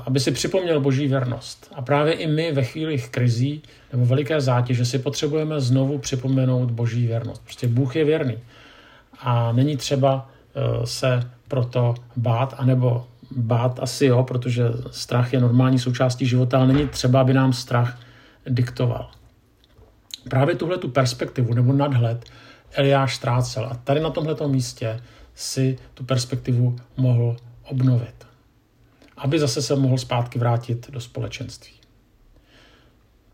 Aby 0.06 0.20
si 0.20 0.32
připomněl 0.32 0.80
boží 0.80 1.08
věrnost. 1.08 1.72
A 1.76 1.82
právě 1.82 2.14
i 2.14 2.28
my 2.28 2.52
ve 2.52 2.64
chvílích 2.64 3.10
krizí 3.10 3.62
nebo 3.94 4.06
veliké 4.06 4.42
zátěže 4.42 4.86
si 4.86 5.00
potřebujeme 5.00 5.62
znovu 5.62 5.98
připomenout 5.98 6.72
boží 6.72 7.08
věrnost. 7.08 7.42
Prostě 7.44 7.68
Bůh 7.68 7.96
je 7.96 8.06
věrný. 8.06 8.38
A 9.20 9.52
není 9.52 9.78
třeba 9.78 10.30
e, 10.56 10.88
se 10.88 11.30
proto 11.48 11.96
bát, 12.16 12.56
anebo 12.58 13.06
bát 13.32 13.80
asi 13.80 14.06
jo, 14.06 14.24
protože 14.24 14.64
strach 14.92 15.34
je 15.34 15.40
normální 15.40 15.80
součástí 15.80 16.26
života, 16.26 16.58
ale 16.58 16.68
není 16.68 16.88
třeba, 16.88 17.22
aby 17.22 17.34
nám 17.34 17.54
strach 17.54 18.00
diktoval 18.50 19.10
právě 20.28 20.56
tuhle 20.56 20.78
tu 20.78 20.90
perspektivu 20.90 21.54
nebo 21.54 21.74
nadhled 21.74 22.26
Eliáš 22.72 23.16
ztrácel. 23.16 23.66
A 23.72 23.76
tady 23.76 24.00
na 24.00 24.10
tomto 24.10 24.48
místě 24.48 25.02
si 25.36 25.78
tu 25.94 26.04
perspektivu 26.04 26.76
mohl 26.98 27.36
obnovit. 27.64 28.28
Aby 29.18 29.40
zase 29.40 29.62
se 29.62 29.76
mohl 29.76 29.98
zpátky 29.98 30.40
vrátit 30.40 30.92
do 30.92 31.02
společenství. 31.02 31.74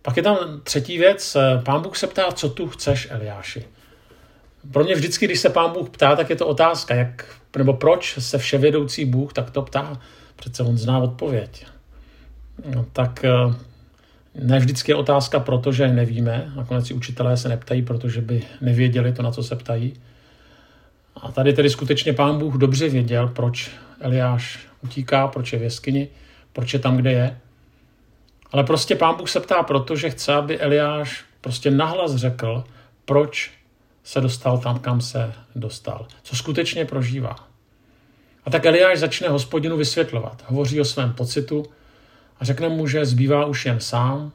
Pak 0.01 0.17
je 0.17 0.23
tam 0.23 0.37
třetí 0.63 0.97
věc. 0.97 1.37
Pán 1.65 1.81
Bůh 1.81 1.97
se 1.97 2.07
ptá, 2.07 2.31
co 2.31 2.49
tu 2.49 2.67
chceš, 2.67 3.07
Eliáši. 3.11 3.65
Pro 4.71 4.83
mě 4.83 4.95
vždycky, 4.95 5.25
když 5.25 5.39
se 5.39 5.49
pán 5.49 5.71
Bůh 5.71 5.89
ptá, 5.89 6.15
tak 6.15 6.29
je 6.29 6.35
to 6.35 6.47
otázka, 6.47 6.95
jak, 6.95 7.35
nebo 7.57 7.73
proč 7.73 8.15
se 8.19 8.37
vševědoucí 8.37 9.05
Bůh 9.05 9.33
tak 9.33 9.51
to 9.51 9.61
ptá. 9.61 10.01
Přece 10.35 10.63
on 10.63 10.77
zná 10.77 10.99
odpověď. 10.99 11.65
No, 12.75 12.85
tak 12.93 13.23
eh, 13.23 13.29
ne 14.35 14.59
vždycky 14.59 14.91
je 14.91 14.95
otázka, 14.95 15.39
protože 15.39 15.87
nevíme. 15.87 16.51
Nakonec 16.55 16.87
si 16.87 16.93
učitelé 16.93 17.37
se 17.37 17.49
neptají, 17.49 17.81
protože 17.81 18.21
by 18.21 18.43
nevěděli 18.61 19.13
to, 19.13 19.21
na 19.21 19.31
co 19.31 19.43
se 19.43 19.55
ptají. 19.55 19.93
A 21.15 21.31
tady 21.31 21.53
tedy 21.53 21.69
skutečně 21.69 22.13
pán 22.13 22.39
Bůh 22.39 22.55
dobře 22.55 22.89
věděl, 22.89 23.27
proč 23.27 23.71
Eliáš 23.99 24.59
utíká, 24.81 25.27
proč 25.27 25.53
je 25.53 25.59
v 25.59 25.63
jeskyni, 25.63 26.07
proč 26.53 26.73
je 26.73 26.79
tam, 26.79 26.97
kde 26.97 27.11
je. 27.11 27.39
Ale 28.51 28.63
prostě 28.63 28.95
pán 28.95 29.15
Bůh 29.15 29.29
se 29.29 29.39
ptá, 29.39 29.63
protože 29.63 30.09
chce, 30.09 30.33
aby 30.33 30.59
Eliáš 30.59 31.23
prostě 31.41 31.71
nahlas 31.71 32.15
řekl, 32.15 32.63
proč 33.05 33.51
se 34.03 34.21
dostal 34.21 34.57
tam, 34.57 34.79
kam 34.79 35.01
se 35.01 35.33
dostal. 35.55 36.07
Co 36.23 36.35
skutečně 36.35 36.85
prožívá. 36.85 37.35
A 38.45 38.49
tak 38.49 38.65
Eliáš 38.65 38.99
začne 38.99 39.29
hospodinu 39.29 39.77
vysvětlovat. 39.77 40.43
Hovoří 40.47 40.81
o 40.81 40.85
svém 40.85 41.13
pocitu 41.13 41.65
a 42.39 42.45
řekne 42.45 42.69
mu, 42.69 42.87
že 42.87 43.05
zbývá 43.05 43.45
už 43.45 43.65
jen 43.65 43.79
sám, 43.79 44.31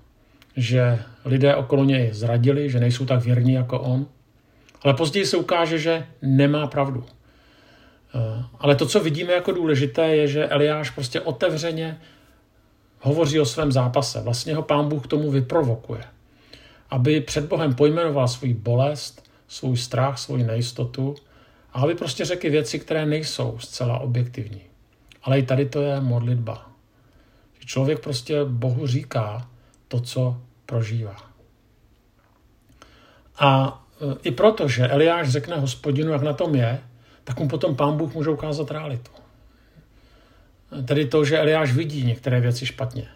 že 0.56 0.98
lidé 1.24 1.54
okolo 1.54 1.84
něj 1.84 2.11
zradili, 2.12 2.70
že 2.70 2.80
nejsou 2.80 3.06
tak 3.06 3.24
věrní 3.24 3.52
jako 3.52 3.80
on. 3.80 4.06
Ale 4.82 4.94
později 4.94 5.26
se 5.26 5.37
ukáže, 5.37 5.78
že 5.78 6.06
nemá 6.22 6.66
pravdu. 6.66 7.04
Eh, 8.14 8.44
ale 8.58 8.74
to, 8.74 8.87
co 8.87 9.00
vidíme 9.00 9.32
jako 9.32 9.52
důležité, 9.52 10.16
je, 10.16 10.28
že 10.28 10.48
Eliáš 10.48 10.90
prostě 10.90 11.20
otevřeně 11.20 12.00
hovoří 13.00 13.40
o 13.40 13.44
svém 13.44 13.72
zápase. 13.72 14.20
Vlastně 14.20 14.54
ho 14.54 14.62
pán 14.62 14.88
Bůh 14.88 15.04
k 15.04 15.06
tomu 15.06 15.30
vyprovokuje. 15.30 16.04
Aby 16.90 17.20
před 17.20 17.44
Bohem 17.44 17.74
pojmenoval 17.74 18.28
svůj 18.28 18.54
bolest, 18.54 19.28
svůj 19.48 19.76
strach, 19.76 20.18
svou 20.18 20.37
nejistotu 20.37 21.14
a 21.72 21.80
aby 21.80 21.94
prostě 21.94 22.24
řekl 22.24 22.50
věci, 22.50 22.78
které 22.78 23.06
nejsou 23.06 23.58
zcela 23.58 23.98
objektivní. 23.98 24.61
Ale 25.22 25.38
i 25.38 25.42
tady 25.42 25.66
to 25.66 25.82
je 25.82 26.00
modlitba. 26.00 26.70
Člověk 27.68 28.00
prostě 28.00 28.44
Bohu 28.44 28.87
říká 28.87 29.48
to, 29.88 30.00
co 30.00 30.40
prožívá. 30.66 31.16
A 33.38 33.81
e, 34.00 34.18
i 34.22 34.31
proto, 34.31 34.68
že 34.68 34.88
Eliáš 34.88 35.28
řekne 35.28 35.57
hospodinu, 35.57 36.12
jak 36.12 36.22
na 36.22 36.33
tom 36.33 36.54
je, 36.54 36.81
tak 37.24 37.38
mu 37.38 37.48
potom 37.48 37.76
pán 37.76 37.96
Bůh 37.96 38.14
může 38.14 38.31
ukázat 38.31 38.70
realitu. 38.70 39.11
Tedy 40.85 41.07
to, 41.07 41.24
že 41.24 41.38
Eliáš 41.38 41.72
vidí 41.72 42.04
některé 42.04 42.40
věci 42.40 42.66
špatně. 42.66 43.09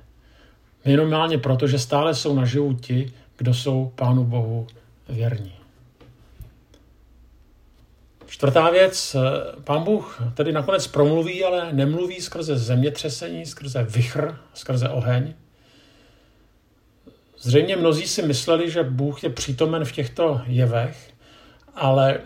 Minimálně 0.84 1.38
proto, 1.38 1.66
že 1.66 1.78
stále 1.78 2.14
jsou 2.14 2.34
naživu 2.34 2.74
ti, 2.74 3.12
kdo 3.36 3.54
jsou 3.54 3.92
Pánu 3.94 4.24
Bohu 4.24 4.66
věrní. 5.08 5.61
Čtvrtá 8.32 8.70
věc, 8.70 9.16
pán 9.64 9.82
Bůh 9.82 10.22
tedy 10.34 10.52
nakonec 10.52 10.86
promluví, 10.86 11.44
ale 11.44 11.72
nemluví 11.72 12.20
skrze 12.20 12.56
zemětřesení, 12.56 13.46
skrze 13.46 13.82
vychr, 13.82 14.36
skrze 14.54 14.88
oheň. 14.88 15.34
Zřejmě 17.38 17.76
mnozí 17.76 18.06
si 18.06 18.22
mysleli, 18.22 18.70
že 18.70 18.82
Bůh 18.82 19.24
je 19.24 19.30
přítomen 19.30 19.84
v 19.84 19.92
těchto 19.92 20.40
jevech, 20.46 21.10
ale 21.74 22.14
e, 22.14 22.20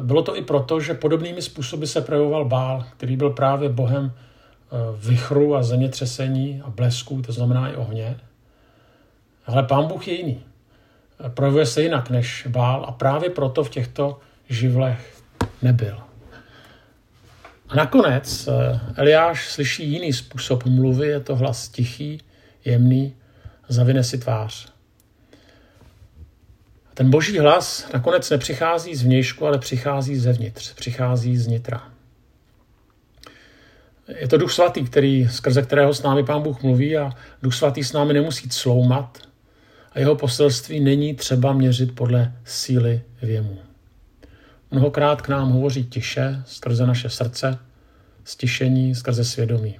bylo 0.00 0.22
to 0.22 0.36
i 0.36 0.42
proto, 0.42 0.80
že 0.80 0.94
podobnými 0.94 1.42
způsoby 1.42 1.86
se 1.86 2.00
projevoval 2.00 2.44
Bál, 2.44 2.84
který 2.96 3.16
byl 3.16 3.30
právě 3.30 3.68
bohem 3.68 4.04
e, 4.04 4.12
vychru 5.08 5.56
a 5.56 5.62
zemětřesení 5.62 6.62
a 6.64 6.70
blesků, 6.70 7.22
to 7.22 7.32
znamená 7.32 7.68
i 7.70 7.76
ohně. 7.76 8.20
Ale 9.46 9.62
pán 9.62 9.86
Bůh 9.86 10.08
je 10.08 10.14
jiný. 10.14 10.42
Projevuje 11.28 11.66
se 11.66 11.82
jinak 11.82 12.10
než 12.10 12.46
Bál 12.50 12.84
a 12.88 12.92
právě 12.92 13.30
proto 13.30 13.64
v 13.64 13.70
těchto 13.70 14.18
živlech 14.48 15.15
nebyl. 15.62 15.98
A 17.68 17.76
nakonec 17.76 18.48
Eliáš 18.96 19.48
slyší 19.48 19.92
jiný 19.92 20.12
způsob 20.12 20.64
mluvy, 20.64 21.06
je 21.06 21.20
to 21.20 21.36
hlas 21.36 21.68
tichý, 21.68 22.20
jemný, 22.64 23.14
zavine 23.68 24.04
si 24.04 24.18
tvář. 24.18 24.72
Ten 26.94 27.10
boží 27.10 27.38
hlas 27.38 27.88
nakonec 27.94 28.30
nepřichází 28.30 28.94
z 28.94 29.02
vnějšku, 29.02 29.46
ale 29.46 29.58
přichází 29.58 30.16
zevnitř, 30.16 30.74
přichází 30.74 31.36
z 31.36 31.46
nitra. 31.46 31.82
Je 34.20 34.28
to 34.28 34.38
Duch 34.38 34.52
Svatý, 34.52 34.84
který, 34.84 35.28
skrze 35.28 35.62
kterého 35.62 35.94
s 35.94 36.02
námi 36.02 36.24
Pán 36.24 36.42
Bůh 36.42 36.62
mluví 36.62 36.96
a 36.96 37.12
Duch 37.42 37.54
Svatý 37.54 37.84
s 37.84 37.92
námi 37.92 38.12
nemusí 38.14 38.50
sloumat 38.50 39.18
a 39.92 39.98
jeho 39.98 40.16
poselství 40.16 40.80
není 40.80 41.14
třeba 41.14 41.52
měřit 41.52 41.94
podle 41.94 42.32
síly 42.44 43.02
věmu. 43.22 43.65
Mnohokrát 44.70 45.22
k 45.22 45.28
nám 45.28 45.50
hovoří 45.50 45.84
tiše 45.84 46.42
skrze 46.46 46.86
naše 46.86 47.08
srdce, 47.10 47.58
stišení 48.24 48.94
skrze 48.94 49.24
svědomí. 49.24 49.78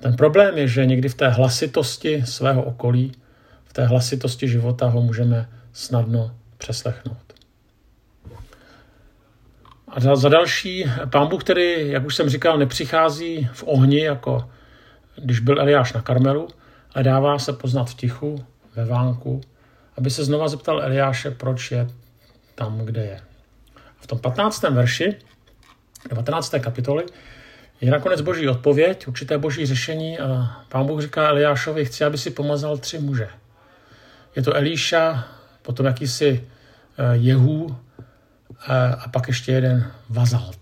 Ten 0.00 0.16
problém 0.16 0.58
je, 0.58 0.68
že 0.68 0.86
někdy 0.86 1.08
v 1.08 1.14
té 1.14 1.28
hlasitosti 1.28 2.22
svého 2.26 2.62
okolí, 2.62 3.12
v 3.64 3.72
té 3.72 3.86
hlasitosti 3.86 4.48
života 4.48 4.86
ho 4.86 5.02
můžeme 5.02 5.48
snadno 5.72 6.34
přeslechnout. 6.58 7.18
A 9.88 10.00
za, 10.00 10.16
za 10.16 10.28
další, 10.28 10.84
pán 11.10 11.28
Bůh 11.28 11.44
tedy, 11.44 11.88
jak 11.88 12.04
už 12.06 12.14
jsem 12.14 12.28
říkal, 12.28 12.58
nepřichází 12.58 13.48
v 13.52 13.64
ohni, 13.66 14.04
jako 14.04 14.50
když 15.16 15.40
byl 15.40 15.60
Eliáš 15.60 15.92
na 15.92 16.02
Karmelu, 16.02 16.48
ale 16.94 17.04
dává 17.04 17.38
se 17.38 17.52
poznat 17.52 17.90
v 17.90 17.94
tichu, 17.94 18.44
ve 18.74 18.84
vánku, 18.84 19.40
aby 19.96 20.10
se 20.10 20.24
znova 20.24 20.48
zeptal 20.48 20.82
Eliáše, 20.82 21.30
proč 21.30 21.70
je 21.70 21.88
tam, 22.54 22.78
kde 22.78 23.04
je. 23.04 23.20
V 24.00 24.06
tom 24.06 24.18
15. 24.18 24.62
verši 24.62 25.14
19. 26.08 26.54
kapitoly 26.60 27.04
je 27.80 27.90
nakonec 27.90 28.20
boží 28.20 28.48
odpověď, 28.48 29.08
určité 29.08 29.38
boží 29.38 29.66
řešení 29.66 30.18
a 30.18 30.56
pán 30.68 30.86
Bůh 30.86 31.02
říká 31.02 31.28
Eliášovi, 31.28 31.84
chci, 31.84 32.04
aby 32.04 32.18
si 32.18 32.30
pomazal 32.30 32.78
tři 32.78 32.98
muže. 32.98 33.28
Je 34.36 34.42
to 34.42 34.56
Elíša, 34.56 35.28
potom 35.62 35.86
jakýsi 35.86 36.44
eh, 36.98 37.16
Jehu 37.16 37.76
eh, 38.68 38.94
a 38.98 39.08
pak 39.08 39.28
ještě 39.28 39.52
jeden 39.52 39.92
Vazalt. 40.08 40.58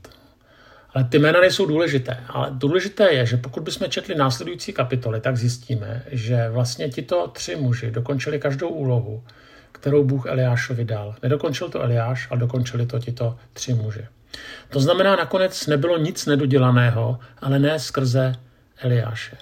Ale 0.95 1.05
ty 1.05 1.19
jména 1.19 1.41
nejsou 1.41 1.67
důležité. 1.67 2.17
Ale 2.29 2.49
důležité 2.51 3.13
je, 3.13 3.27
že 3.27 3.37
pokud 3.37 3.63
bychom 3.63 3.91
četli 3.91 4.15
následující 4.15 4.73
kapitoly, 4.73 5.21
tak 5.21 5.37
zjistíme, 5.37 6.03
že 6.11 6.49
vlastně 6.49 6.89
tito 6.89 7.29
tři 7.29 7.57
muži 7.57 7.91
dokončili 7.91 8.39
každou 8.39 8.69
úlohu, 8.69 9.25
kterou 9.85 10.05
Bůh 10.05 10.27
Eliášovi 10.27 10.85
dal. 10.85 11.15
Nedokončil 11.23 11.69
to 11.69 11.83
Eliáš, 11.83 12.29
ale 12.31 12.41
dokončili 12.41 12.87
to 12.87 12.99
tito 12.99 13.37
tři 13.53 13.75
muži. 13.75 14.07
To 14.69 14.81
znamená, 14.81 15.17
nakonec 15.17 15.67
nebylo 15.67 15.99
nic 15.99 16.27
nedodělaného, 16.27 17.19
ale 17.41 17.59
ne 17.59 17.79
skrze 17.79 18.35
Eliáše. 18.79 19.37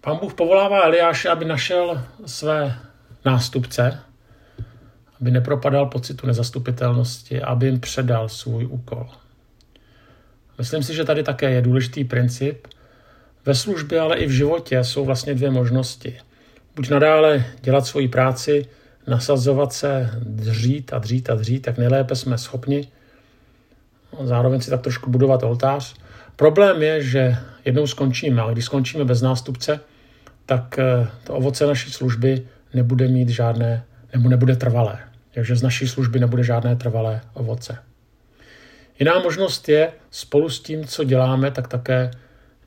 Pán 0.00 0.16
Bůh 0.16 0.34
povolává 0.34 0.84
Eliáše, 0.84 1.28
aby 1.28 1.44
našel 1.44 2.02
své 2.26 2.78
nástupce, 3.24 3.98
aby 5.20 5.30
nepropadal 5.30 5.86
pocitu 5.86 6.26
nezastupitelnosti, 6.26 7.42
aby 7.42 7.66
jim 7.66 7.80
předal 7.80 8.28
svůj 8.28 8.66
úkol. 8.66 9.08
Myslím 10.58 10.82
si, 10.82 10.94
že 10.94 11.04
tady 11.04 11.22
také 11.22 11.50
je 11.50 11.62
důležitý 11.62 12.04
princip. 12.04 12.66
Ve 13.44 13.54
službě, 13.54 14.00
ale 14.00 14.16
i 14.16 14.26
v 14.26 14.30
životě 14.30 14.84
jsou 14.84 15.04
vlastně 15.04 15.34
dvě 15.34 15.50
možnosti. 15.50 16.18
Buď 16.76 16.88
nadále 16.90 17.44
dělat 17.60 17.86
svoji 17.86 18.08
práci, 18.08 18.66
nasazovat 19.08 19.72
se, 19.72 20.10
dřít 20.22 20.92
a 20.92 20.98
dřít 20.98 21.30
a 21.30 21.34
dřít, 21.34 21.62
tak 21.62 21.78
nejlépe 21.78 22.16
jsme 22.16 22.38
schopni, 22.38 22.88
zároveň 24.22 24.60
si 24.60 24.70
tak 24.70 24.80
trošku 24.80 25.10
budovat 25.10 25.42
oltář. 25.42 25.94
Problém 26.36 26.82
je, 26.82 27.02
že 27.02 27.36
jednou 27.64 27.86
skončíme, 27.86 28.42
a 28.42 28.52
když 28.52 28.64
skončíme 28.64 29.04
bez 29.04 29.22
nástupce, 29.22 29.80
tak 30.46 30.78
eh, 30.78 31.08
to 31.24 31.34
ovoce 31.34 31.66
naší 31.66 31.90
služby 31.90 32.46
nebude 32.74 33.08
mít 33.08 33.28
žádné, 33.28 33.84
nebo 34.12 34.28
nebude 34.28 34.56
trvalé. 34.56 34.98
Takže 35.34 35.56
z 35.56 35.62
naší 35.62 35.88
služby 35.88 36.20
nebude 36.20 36.44
žádné 36.44 36.76
trvalé 36.76 37.20
ovoce. 37.34 37.78
Jiná 38.98 39.18
možnost 39.18 39.68
je 39.68 39.92
spolu 40.10 40.48
s 40.48 40.60
tím, 40.60 40.84
co 40.84 41.04
děláme, 41.04 41.50
tak 41.50 41.68
také 41.68 42.10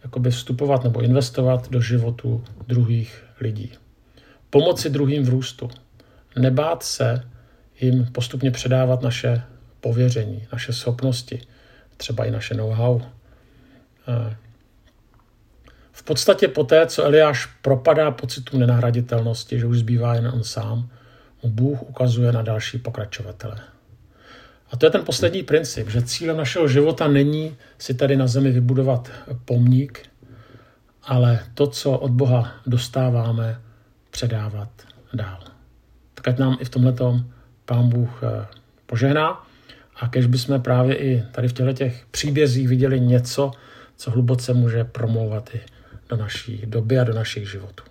jakoby 0.03 0.31
vstupovat 0.31 0.83
nebo 0.83 1.01
investovat 1.01 1.71
do 1.71 1.81
životu 1.81 2.43
druhých 2.67 3.23
lidí. 3.39 3.71
Pomoci 4.49 4.89
druhým 4.89 5.23
v 5.23 5.29
růstu. 5.29 5.69
Nebát 6.39 6.83
se 6.83 7.23
jim 7.81 8.05
postupně 8.05 8.51
předávat 8.51 9.01
naše 9.01 9.41
pověření, 9.79 10.47
naše 10.53 10.73
schopnosti, 10.73 11.41
třeba 11.97 12.25
i 12.25 12.31
naše 12.31 12.53
know-how. 12.53 13.01
Eh, 14.07 14.35
v 15.91 16.03
podstatě 16.03 16.47
poté, 16.47 16.87
co 16.87 17.03
Eliáš 17.03 17.45
propadá 17.45 18.11
pocitu 18.11 18.57
nenahraditelnosti, 18.57 19.59
že 19.59 19.65
už 19.65 19.79
zbývá 19.79 20.15
jen 20.15 20.27
on 20.27 20.43
sám, 20.43 20.89
mu 21.43 21.49
Bůh 21.49 21.83
ukazuje 21.83 22.31
na 22.31 22.41
další 22.41 22.77
pokračovatele. 22.77 23.55
A 24.71 24.77
to 24.77 24.85
je 24.85 24.89
ten 24.89 25.05
poslední 25.05 25.43
princip, 25.43 25.89
že 25.89 26.01
cílem 26.01 26.37
našeho 26.37 26.67
života 26.67 27.07
není 27.07 27.57
si 27.77 27.93
tady 27.93 28.17
na 28.17 28.27
zemi 28.27 28.51
vybudovat 28.51 29.11
pomník, 29.45 30.09
ale 31.03 31.39
to, 31.53 31.67
co 31.67 31.91
od 31.91 32.11
Boha 32.11 32.51
dostáváme, 32.67 33.61
předávat 34.09 34.69
dál. 35.13 35.43
Tak 36.21 36.27
ať 36.27 36.39
nám 36.39 36.57
i 36.59 36.65
v 36.65 36.69
tomhle 36.69 36.93
Pán 37.65 37.89
Bůh 37.89 38.21
eh, 38.23 38.45
požehná 38.85 39.47
a 39.95 40.07
kež 40.07 40.25
bychom 40.25 40.61
právě 40.61 40.95
i 40.95 41.23
tady 41.31 41.47
v 41.47 41.53
těchto 41.53 41.73
těch 41.73 42.05
příbězích 42.11 42.67
viděli 42.67 42.99
něco, 42.99 43.51
co 43.97 44.11
hluboce 44.11 44.53
může 44.53 44.83
promlouvat 44.83 45.55
i 45.55 45.59
do 46.09 46.17
naší 46.17 46.63
doby 46.65 46.99
a 46.99 47.03
do 47.03 47.13
našich 47.13 47.49
životů. 47.49 47.83